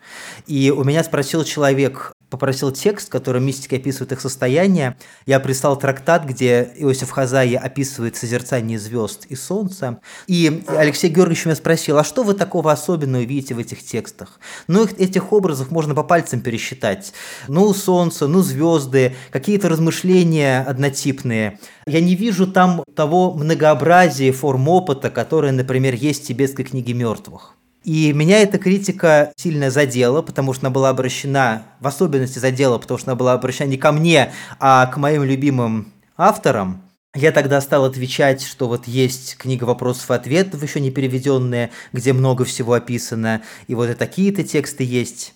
И 0.48 0.72
у 0.72 0.84
меня 0.84 1.04
спросил 1.04 1.44
человек, 1.44 2.14
попросил 2.30 2.72
текст, 2.72 3.10
который 3.10 3.42
мистики 3.42 3.76
описывает 3.76 4.12
их 4.14 4.22
состояние. 4.22 4.98
Я 5.26 5.40
прислал 5.40 5.78
трактат, 5.78 6.26
где 6.26 6.74
Иосиф 6.78 7.12
Хазаи 7.12 7.54
описывает 7.54 8.16
созерцание 8.16 8.80
звезд 8.80 9.26
и 9.30 9.36
солнца. 9.36 10.00
И 10.28 10.64
Алексей 10.68 11.10
Георгиевич 11.10 11.46
меня 11.46 11.56
спросил, 11.56 11.98
а 11.98 12.04
что 12.04 12.24
вы 12.24 12.34
такого 12.34 12.72
особенного 12.72 13.22
видите 13.22 13.54
в 13.54 13.60
этих 13.60 13.84
текстах? 13.84 14.40
Ну, 14.68 14.84
их, 14.84 15.00
этих 15.00 15.32
образов 15.32 15.70
можно 15.70 15.94
по 15.94 16.04
пальцам 16.04 16.42
пересчитать. 16.42 17.14
Ну, 17.48 17.74
солнце, 17.74 18.28
ну, 18.28 18.42
звезды, 18.42 19.16
какие-то 19.32 19.70
размышления 19.70 20.55
однотипные. 20.62 21.60
Я 21.88 22.02
не 22.02 22.16
вижу 22.16 22.48
там 22.48 22.84
того 22.96 23.34
многообразия 23.34 24.32
форм 24.32 24.68
опыта, 24.68 25.10
которое, 25.10 25.52
например, 25.52 25.96
есть 25.96 26.24
в 26.24 26.28
тибетской 26.28 26.66
книге 26.66 26.94
мертвых. 26.94 27.56
И 27.86 28.14
меня 28.14 28.40
эта 28.40 28.58
критика 28.58 29.32
сильно 29.38 29.70
задела, 29.70 30.24
потому 30.24 30.54
что 30.54 30.66
она 30.66 30.74
была 30.74 30.90
обращена, 30.90 31.62
в 31.80 31.86
особенности 31.86 32.40
задела, 32.40 32.80
потому 32.80 32.98
что 32.98 33.12
она 33.12 33.16
была 33.16 33.34
обращена 33.34 33.70
не 33.70 33.78
ко 33.78 33.92
мне, 33.92 34.32
а 34.60 34.88
к 34.88 34.98
моим 34.98 35.24
любимым 35.24 35.94
авторам. 36.18 36.82
Я 37.14 37.32
тогда 37.32 37.62
стал 37.62 37.86
отвечать, 37.86 38.42
что 38.42 38.68
вот 38.68 38.88
есть 38.88 39.38
книга 39.38 39.66
вопросов 39.66 40.10
и 40.10 40.16
ответов, 40.16 40.64
еще 40.64 40.80
не 40.80 40.90
переведенная, 40.90 41.70
где 41.94 42.12
много 42.12 42.44
всего 42.44 42.74
описано, 42.74 43.44
и 43.68 43.76
вот 43.76 43.90
и 43.90 43.94
такие-то 43.94 44.44
тексты 44.44 44.84
есть. 44.84 45.35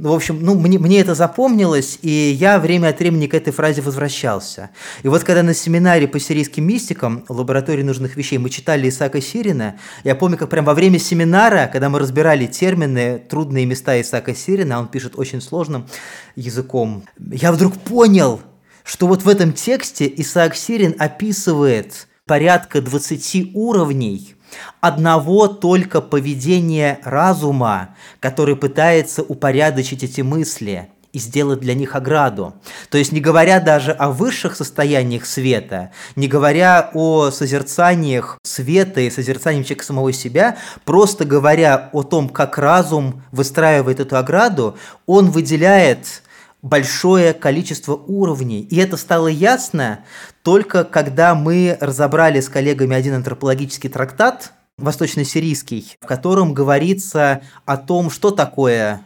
Ну, 0.00 0.12
в 0.12 0.14
общем, 0.14 0.38
ну, 0.40 0.54
мне, 0.54 0.78
мне 0.78 1.00
это 1.00 1.16
запомнилось, 1.16 1.98
и 2.02 2.08
я 2.08 2.60
время 2.60 2.88
от 2.88 3.00
времени 3.00 3.26
к 3.26 3.34
этой 3.34 3.52
фразе 3.52 3.82
возвращался. 3.82 4.70
И 5.02 5.08
вот 5.08 5.24
когда 5.24 5.42
на 5.42 5.54
семинаре 5.54 6.06
по 6.06 6.20
сирийским 6.20 6.64
мистикам 6.64 7.24
в 7.26 7.32
лаборатории 7.32 7.82
нужных 7.82 8.14
вещей 8.14 8.38
мы 8.38 8.48
читали 8.48 8.88
Исаака 8.88 9.20
Сирина, 9.20 9.76
я 10.04 10.14
помню, 10.14 10.38
как 10.38 10.50
прям 10.50 10.64
во 10.64 10.74
время 10.74 11.00
семинара, 11.00 11.68
когда 11.72 11.88
мы 11.88 11.98
разбирали 11.98 12.46
термины, 12.46 13.18
трудные 13.28 13.66
места 13.66 14.00
Исаака 14.00 14.36
Сирина, 14.36 14.78
он 14.78 14.86
пишет 14.86 15.18
очень 15.18 15.40
сложным 15.40 15.88
языком, 16.36 17.02
я 17.18 17.50
вдруг 17.50 17.76
понял, 17.76 18.40
что 18.84 19.08
вот 19.08 19.24
в 19.24 19.28
этом 19.28 19.52
тексте 19.52 20.12
Исаак 20.16 20.54
Сирин 20.54 20.94
описывает 20.96 22.06
порядка 22.24 22.80
20 22.80 23.50
уровней– 23.54 24.36
одного 24.80 25.48
только 25.48 26.00
поведения 26.00 27.00
разума, 27.04 27.90
который 28.20 28.56
пытается 28.56 29.22
упорядочить 29.22 30.02
эти 30.02 30.20
мысли 30.20 30.88
и 31.12 31.18
сделать 31.18 31.60
для 31.60 31.74
них 31.74 31.96
ограду. 31.96 32.54
То 32.90 32.98
есть 32.98 33.12
не 33.12 33.20
говоря 33.20 33.60
даже 33.60 33.92
о 33.92 34.10
высших 34.10 34.56
состояниях 34.56 35.24
света, 35.26 35.90
не 36.16 36.28
говоря 36.28 36.90
о 36.94 37.30
созерцаниях 37.30 38.38
света 38.42 39.00
и 39.00 39.10
созерцании 39.10 39.62
человека 39.62 39.84
самого 39.84 40.12
себя, 40.12 40.56
просто 40.84 41.24
говоря 41.24 41.88
о 41.92 42.02
том, 42.02 42.28
как 42.28 42.58
разум 42.58 43.22
выстраивает 43.32 44.00
эту 44.00 44.16
ограду, 44.16 44.76
он 45.06 45.30
выделяет 45.30 46.22
большое 46.62 47.34
количество 47.34 47.94
уровней. 47.94 48.62
И 48.62 48.76
это 48.76 48.96
стало 48.96 49.28
ясно 49.28 50.04
только 50.42 50.84
когда 50.84 51.34
мы 51.34 51.76
разобрали 51.80 52.40
с 52.40 52.48
коллегами 52.48 52.96
один 52.96 53.14
антропологический 53.14 53.90
трактат, 53.90 54.52
восточно-сирийский, 54.78 55.96
в 56.00 56.06
котором 56.06 56.54
говорится 56.54 57.42
о 57.66 57.76
том, 57.76 58.10
что 58.10 58.30
такое 58.30 59.02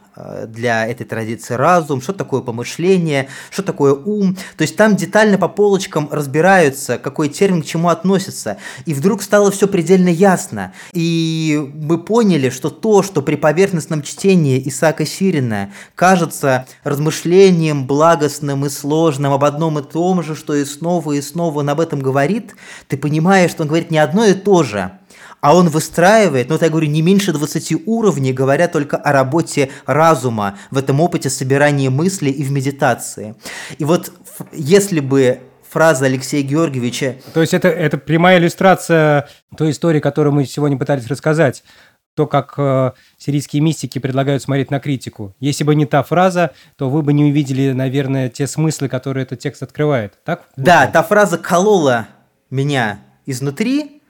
для 0.47 0.87
этой 0.87 1.05
традиции 1.05 1.55
разум, 1.55 2.01
что 2.01 2.13
такое 2.13 2.41
помышление, 2.41 3.29
что 3.51 3.63
такое 3.63 3.95
ум. 3.95 4.37
То 4.57 4.63
есть 4.63 4.77
там 4.77 4.97
детально 4.97 5.39
по 5.39 5.49
полочкам 5.49 6.09
разбираются, 6.11 6.99
какой 6.99 7.29
термин 7.29 7.63
к 7.63 7.67
чему 7.67 7.89
относится. 7.89 8.59
И 8.87 8.95
вдруг 8.95 9.23
стало 9.23 9.51
все 9.51 9.67
предельно 9.69 10.09
ясно. 10.09 10.73
И 10.93 11.71
мы 11.75 11.99
поняли, 11.99 12.51
что 12.51 12.71
то, 12.71 13.03
что 13.03 13.23
при 13.23 13.37
поверхностном 13.37 14.03
чтении 14.03 14.63
Исаака 14.69 15.07
Сирина 15.07 15.71
кажется 15.95 16.67
размышлением 16.85 17.87
благостным 17.87 18.67
и 18.67 18.69
сложным 18.69 19.33
об 19.33 19.45
одном 19.45 19.79
и 19.79 19.83
том 19.83 20.23
же, 20.23 20.35
что 20.35 20.55
и 20.55 20.65
снова 20.65 21.13
и 21.13 21.21
снова 21.21 21.61
он 21.61 21.71
об 21.71 21.81
этом 21.81 22.01
говорит, 22.01 22.55
ты 22.89 22.97
понимаешь, 22.97 23.51
что 23.51 23.63
он 23.63 23.69
говорит 23.69 23.91
не 23.91 23.99
одно 23.99 24.25
и 24.25 24.35
то 24.35 24.63
же, 24.63 24.93
а 25.43 25.57
он 25.57 25.69
выстраивает, 25.69 26.49
ну, 26.49 26.55
вот 26.55 26.63
я 26.63 26.71
говорю, 26.71 26.87
не 26.87 27.03
меньше 27.03 27.33
20 27.33 27.87
уровней, 27.87 28.33
говоря 28.33 28.69
только 28.69 28.97
о 28.97 29.13
работе 29.13 29.71
разума 29.87 30.57
в 30.71 30.79
этом 30.79 31.01
опыте 31.01 31.29
собирания 31.29 31.91
мыслей 31.91 32.31
и 32.31 32.45
в 32.45 32.53
медитации. 32.53 33.35
И 33.77 33.85
вот 33.85 34.13
если 34.53 35.01
бы 35.01 35.41
фраза 35.69 36.07
Алексея 36.07 36.43
Георгиевича... 36.43 37.17
То 37.35 37.41
есть 37.41 37.55
это, 37.55 37.69
это 37.69 37.99
прямая 37.99 38.39
иллюстрация 38.39 39.29
той 39.57 39.73
истории, 39.73 39.99
которую 39.99 40.33
мы 40.33 40.47
сегодня 40.47 40.79
пытались 40.79 41.09
рассказать. 41.09 41.65
То, 42.15 42.27
как 42.27 42.55
э, 42.59 42.93
сирийские 43.17 43.63
мистики 43.63 43.99
предлагают 43.99 44.43
смотреть 44.43 44.71
на 44.71 44.81
критику. 44.81 45.35
Если 45.41 45.65
бы 45.65 45.75
не 45.75 45.87
та 45.87 46.03
фраза, 46.03 46.51
то 46.77 46.91
вы 46.91 47.03
бы 47.03 47.15
не 47.15 47.25
увидели, 47.25 47.73
наверное, 47.73 48.29
те 48.29 48.47
смыслы, 48.47 48.89
которые 48.89 49.25
этот 49.25 49.39
текст 49.39 49.63
открывает. 49.63 50.19
Так? 50.25 50.45
Да, 50.57 50.87
та 50.87 51.03
фраза 51.03 51.39
колола 51.39 52.07
меня 52.51 52.99
изнутри, 53.25 54.02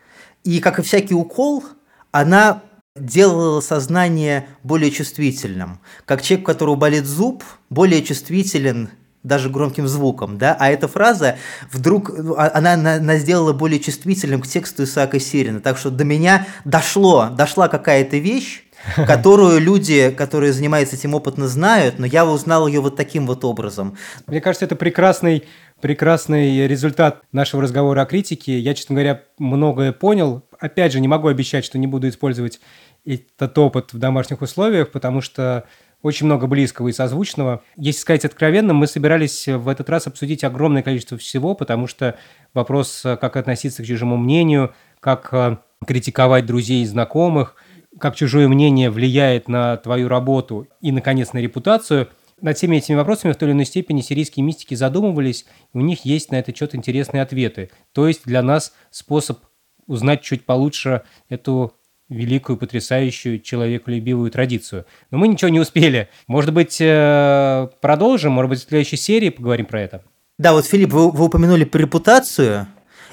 и, 0.45 0.61
как 0.61 0.79
и 0.79 0.83
всякий 0.83 1.15
укол, 1.15 1.65
она 2.11 2.63
делала 2.95 3.61
сознание 3.61 4.47
более 4.63 4.91
чувствительным. 4.91 5.81
Как 6.05 6.23
человек, 6.23 6.49
у 6.49 6.53
которого 6.53 6.75
болит 6.75 7.07
зуб, 7.07 7.43
более 7.71 8.03
чувствителен 8.03 8.91
даже 9.23 9.51
громким 9.51 9.87
звуком, 9.87 10.37
да, 10.37 10.57
а 10.59 10.69
эта 10.69 10.89
фраза 10.89 11.37
вдруг, 11.71 12.11
а, 12.37 12.51
она, 12.55 12.73
она, 12.73 12.95
она 12.95 13.19
сделала 13.19 13.53
более 13.53 13.79
чувствительным 13.79 14.43
к 14.43 14.49
тексту 14.49 14.83
Исаака 14.83 15.21
Сирина, 15.21 15.61
так 15.61 15.79
что 15.79 15.91
до 15.91 16.05
меня 16.05 16.47
дошло, 16.65 17.29
дошла 17.31 17.69
какая-то 17.69 18.17
вещь, 18.17 18.65
которую 18.97 19.61
люди, 19.61 20.11
которые 20.11 20.53
занимаются 20.53 20.97
этим 20.97 21.15
опытно, 21.15 21.47
знают, 21.47 22.01
но 22.01 22.07
я 22.07 22.27
узнал 22.27 22.67
ее 22.67 22.81
вот 22.81 22.97
таким 22.97 23.27
вот 23.27 23.45
образом. 23.45 23.97
Мне 24.27 24.41
кажется, 24.41 24.65
это 24.65 24.75
прекрасный 24.75 25.45
прекрасный 25.83 26.69
результат 26.69 27.23
нашего 27.33 27.61
разговора 27.61 28.03
о 28.03 28.07
критике. 28.07 28.59
Я, 28.59 28.73
честно 28.73 28.95
говоря, 28.95 29.23
многое 29.39 29.93
понял. 29.93 30.45
Опять 30.61 30.93
же, 30.93 31.01
не 31.01 31.09
могу 31.09 31.27
обещать, 31.27 31.65
что 31.65 31.77
не 31.77 31.89
буду 31.89 32.09
использовать 32.09 32.61
этот 33.05 33.59
опыт 33.59 33.93
в 33.93 33.99
домашних 33.99 34.43
условиях, 34.43 34.93
потому 34.93 35.21
что 35.21 35.65
очень 36.01 36.27
много 36.27 36.47
близкого 36.47 36.87
и 36.87 36.93
созвучного. 36.93 37.65
Если 37.77 38.01
сказать 38.01 38.25
откровенно, 38.25 38.73
мы 38.73 38.87
собирались 38.87 39.49
в 39.49 39.69
этот 39.69 39.91
раз 39.91 40.07
обсудить 40.07 40.45
огромное 40.45 40.83
количество 40.83 41.19
всего, 41.19 41.55
потому 41.55 41.89
что 41.89 42.17
вопрос, 42.55 43.03
как 43.03 43.37
относиться 43.37 43.83
к 43.83 43.87
чужому 43.87 44.17
мнению, 44.17 44.73
как 45.01 45.29
э, 45.33 45.57
критиковать 45.85 46.47
друзей 46.47 46.83
и 46.83 46.87
знакомых, 46.87 47.57
как 47.99 48.15
чужое 48.15 48.47
мнение 48.47 48.89
влияет 48.89 49.49
на 49.49 49.77
твою 49.79 50.09
работу 50.09 50.69
и, 50.81 50.93
наконец, 50.93 51.33
на 51.33 51.39
репутацию– 51.39 52.09
над 52.43 52.57
всеми 52.57 52.77
этими 52.77 52.97
вопросами 52.97 53.33
в 53.33 53.37
той 53.37 53.49
или 53.49 53.55
иной 53.55 53.65
степени 53.65 54.01
сирийские 54.01 54.45
мистики 54.45 54.75
задумывались, 54.75 55.47
и 55.73 55.79
у 55.79 55.81
них 55.81 56.05
есть 56.05 56.31
на 56.31 56.37
этот 56.37 56.57
счет 56.57 56.75
интересные 56.75 57.23
ответы. 57.23 57.71
То 57.93 58.07
есть 58.09 58.23
для 58.25 58.43
нас 58.43 58.73
способ 58.91 59.39
узнать 59.87 60.23
чуть 60.23 60.45
получше 60.45 61.03
эту 61.29 61.75
великую, 62.09 62.59
потрясающую, 62.59 63.41
человеколюбивую 63.41 64.31
традицию. 64.31 64.85
Но 65.11 65.19
мы 65.19 65.29
ничего 65.29 65.49
не 65.49 65.61
успели. 65.61 66.09
Может 66.27 66.53
быть, 66.53 66.79
э, 66.81 67.69
продолжим? 67.81 68.33
Может 68.33 68.51
быть, 68.51 68.61
в 68.61 68.69
следующей 68.69 68.97
серии 68.97 69.31
поговорим 69.31 69.67
про 69.67 69.81
это? 69.81 70.03
Да, 70.39 70.53
вот, 70.53 70.67
Филипп, 70.67 70.93
вы, 70.93 71.11
вы 71.11 71.25
упомянули 71.25 71.65
про 71.65 71.79
репутацию, 71.79 72.67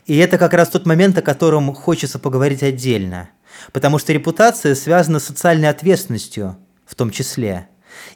и 0.05 0.17
это 0.17 0.37
как 0.37 0.53
раз 0.53 0.69
тот 0.69 0.85
момент, 0.85 1.17
о 1.17 1.21
котором 1.21 1.73
хочется 1.73 2.19
поговорить 2.19 2.63
отдельно. 2.63 3.29
Потому 3.71 3.99
что 3.99 4.13
репутация 4.13 4.75
связана 4.75 5.19
с 5.19 5.25
социальной 5.25 5.69
ответственностью 5.69 6.57
в 6.85 6.95
том 6.95 7.11
числе. 7.11 7.67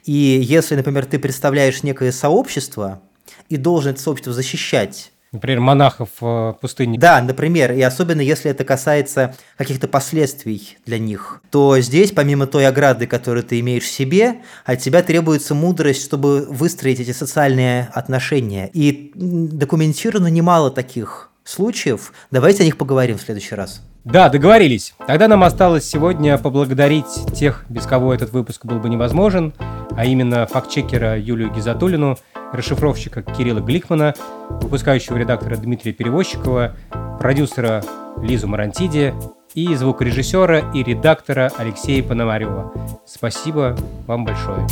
И 0.04 0.12
если, 0.12 0.76
например, 0.76 1.06
ты 1.06 1.18
представляешь 1.18 1.82
некое 1.82 2.12
сообщество 2.12 3.00
и 3.48 3.56
должен 3.56 3.92
это 3.92 4.00
сообщество 4.00 4.32
защищать, 4.32 5.12
Например, 5.34 5.58
монахов 5.58 6.10
в 6.20 6.54
э, 6.56 6.60
пустыне. 6.60 6.96
Да, 6.96 7.20
например, 7.20 7.72
и 7.72 7.80
особенно 7.82 8.20
если 8.20 8.52
это 8.52 8.62
касается 8.62 9.34
каких-то 9.58 9.88
последствий 9.88 10.78
для 10.86 11.00
них, 11.00 11.42
то 11.50 11.80
здесь, 11.80 12.12
помимо 12.12 12.46
той 12.46 12.68
ограды, 12.68 13.08
которую 13.08 13.42
ты 13.42 13.58
имеешь 13.58 13.82
в 13.82 13.90
себе, 13.90 14.42
от 14.64 14.78
тебя 14.78 15.02
требуется 15.02 15.56
мудрость, 15.56 16.04
чтобы 16.04 16.46
выстроить 16.48 17.00
эти 17.00 17.10
социальные 17.10 17.88
отношения. 17.92 18.70
И 18.74 19.10
документировано 19.16 20.28
немало 20.28 20.70
таких 20.70 21.32
случаев. 21.44 22.12
Давайте 22.30 22.62
о 22.62 22.66
них 22.66 22.76
поговорим 22.76 23.18
в 23.18 23.22
следующий 23.22 23.54
раз. 23.54 23.82
Да, 24.04 24.28
договорились. 24.28 24.94
Тогда 25.06 25.28
нам 25.28 25.44
осталось 25.44 25.88
сегодня 25.88 26.36
поблагодарить 26.36 27.06
тех, 27.34 27.64
без 27.68 27.86
кого 27.86 28.12
этот 28.12 28.32
выпуск 28.32 28.66
был 28.66 28.78
бы 28.78 28.88
невозможен, 28.88 29.54
а 29.96 30.04
именно 30.04 30.46
фактчекера 30.46 31.18
Юлию 31.18 31.50
Гизатулину, 31.50 32.18
расшифровщика 32.52 33.22
Кирилла 33.22 33.60
Гликмана, 33.60 34.14
выпускающего 34.50 35.16
редактора 35.16 35.56
Дмитрия 35.56 35.92
Перевозчикова, 35.92 36.76
продюсера 37.18 37.82
Лизу 38.20 38.46
Марантиди 38.46 39.14
и 39.54 39.74
звукорежиссера 39.74 40.70
и 40.72 40.82
редактора 40.82 41.50
Алексея 41.56 42.02
Пономарева. 42.02 42.72
Спасибо 43.06 43.76
вам 44.06 44.24
большое. 44.24 44.66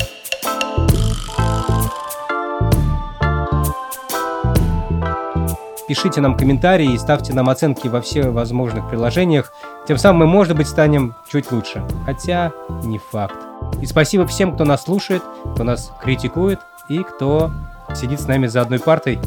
Пишите 5.88 6.21
нам 6.21 6.37
комментарии 6.37 6.92
и 6.92 6.99
ставьте 6.99 7.33
нам 7.35 7.49
оценки 7.49 7.88
во 7.88 8.01
всех 8.01 8.27
возможных 8.27 8.88
приложениях. 8.88 9.53
Тем 9.87 9.99
самым 9.99 10.21
мы, 10.21 10.27
может 10.27 10.57
быть, 10.57 10.68
станем 10.68 11.14
чуть 11.31 11.51
лучше. 11.53 11.85
Хотя 12.07 12.53
не 12.85 12.99
факт. 12.99 13.37
И 13.81 13.87
спасибо 13.87 14.27
всем, 14.27 14.55
кто 14.55 14.64
нас 14.64 14.85
слушает, 14.85 15.23
кто 15.55 15.64
нас 15.64 15.92
критикует 16.03 16.61
и 16.88 17.03
кто 17.03 17.51
сидит 17.95 18.21
с 18.21 18.27
нами 18.27 18.47
за 18.47 18.61
одной 18.61 18.79
партой, 18.79 19.18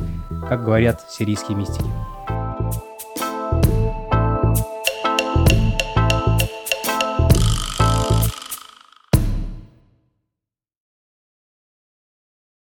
как 0.47 0.63
говорят 0.63 1.05
сирийские 1.09 1.57
мистики. 1.57 1.89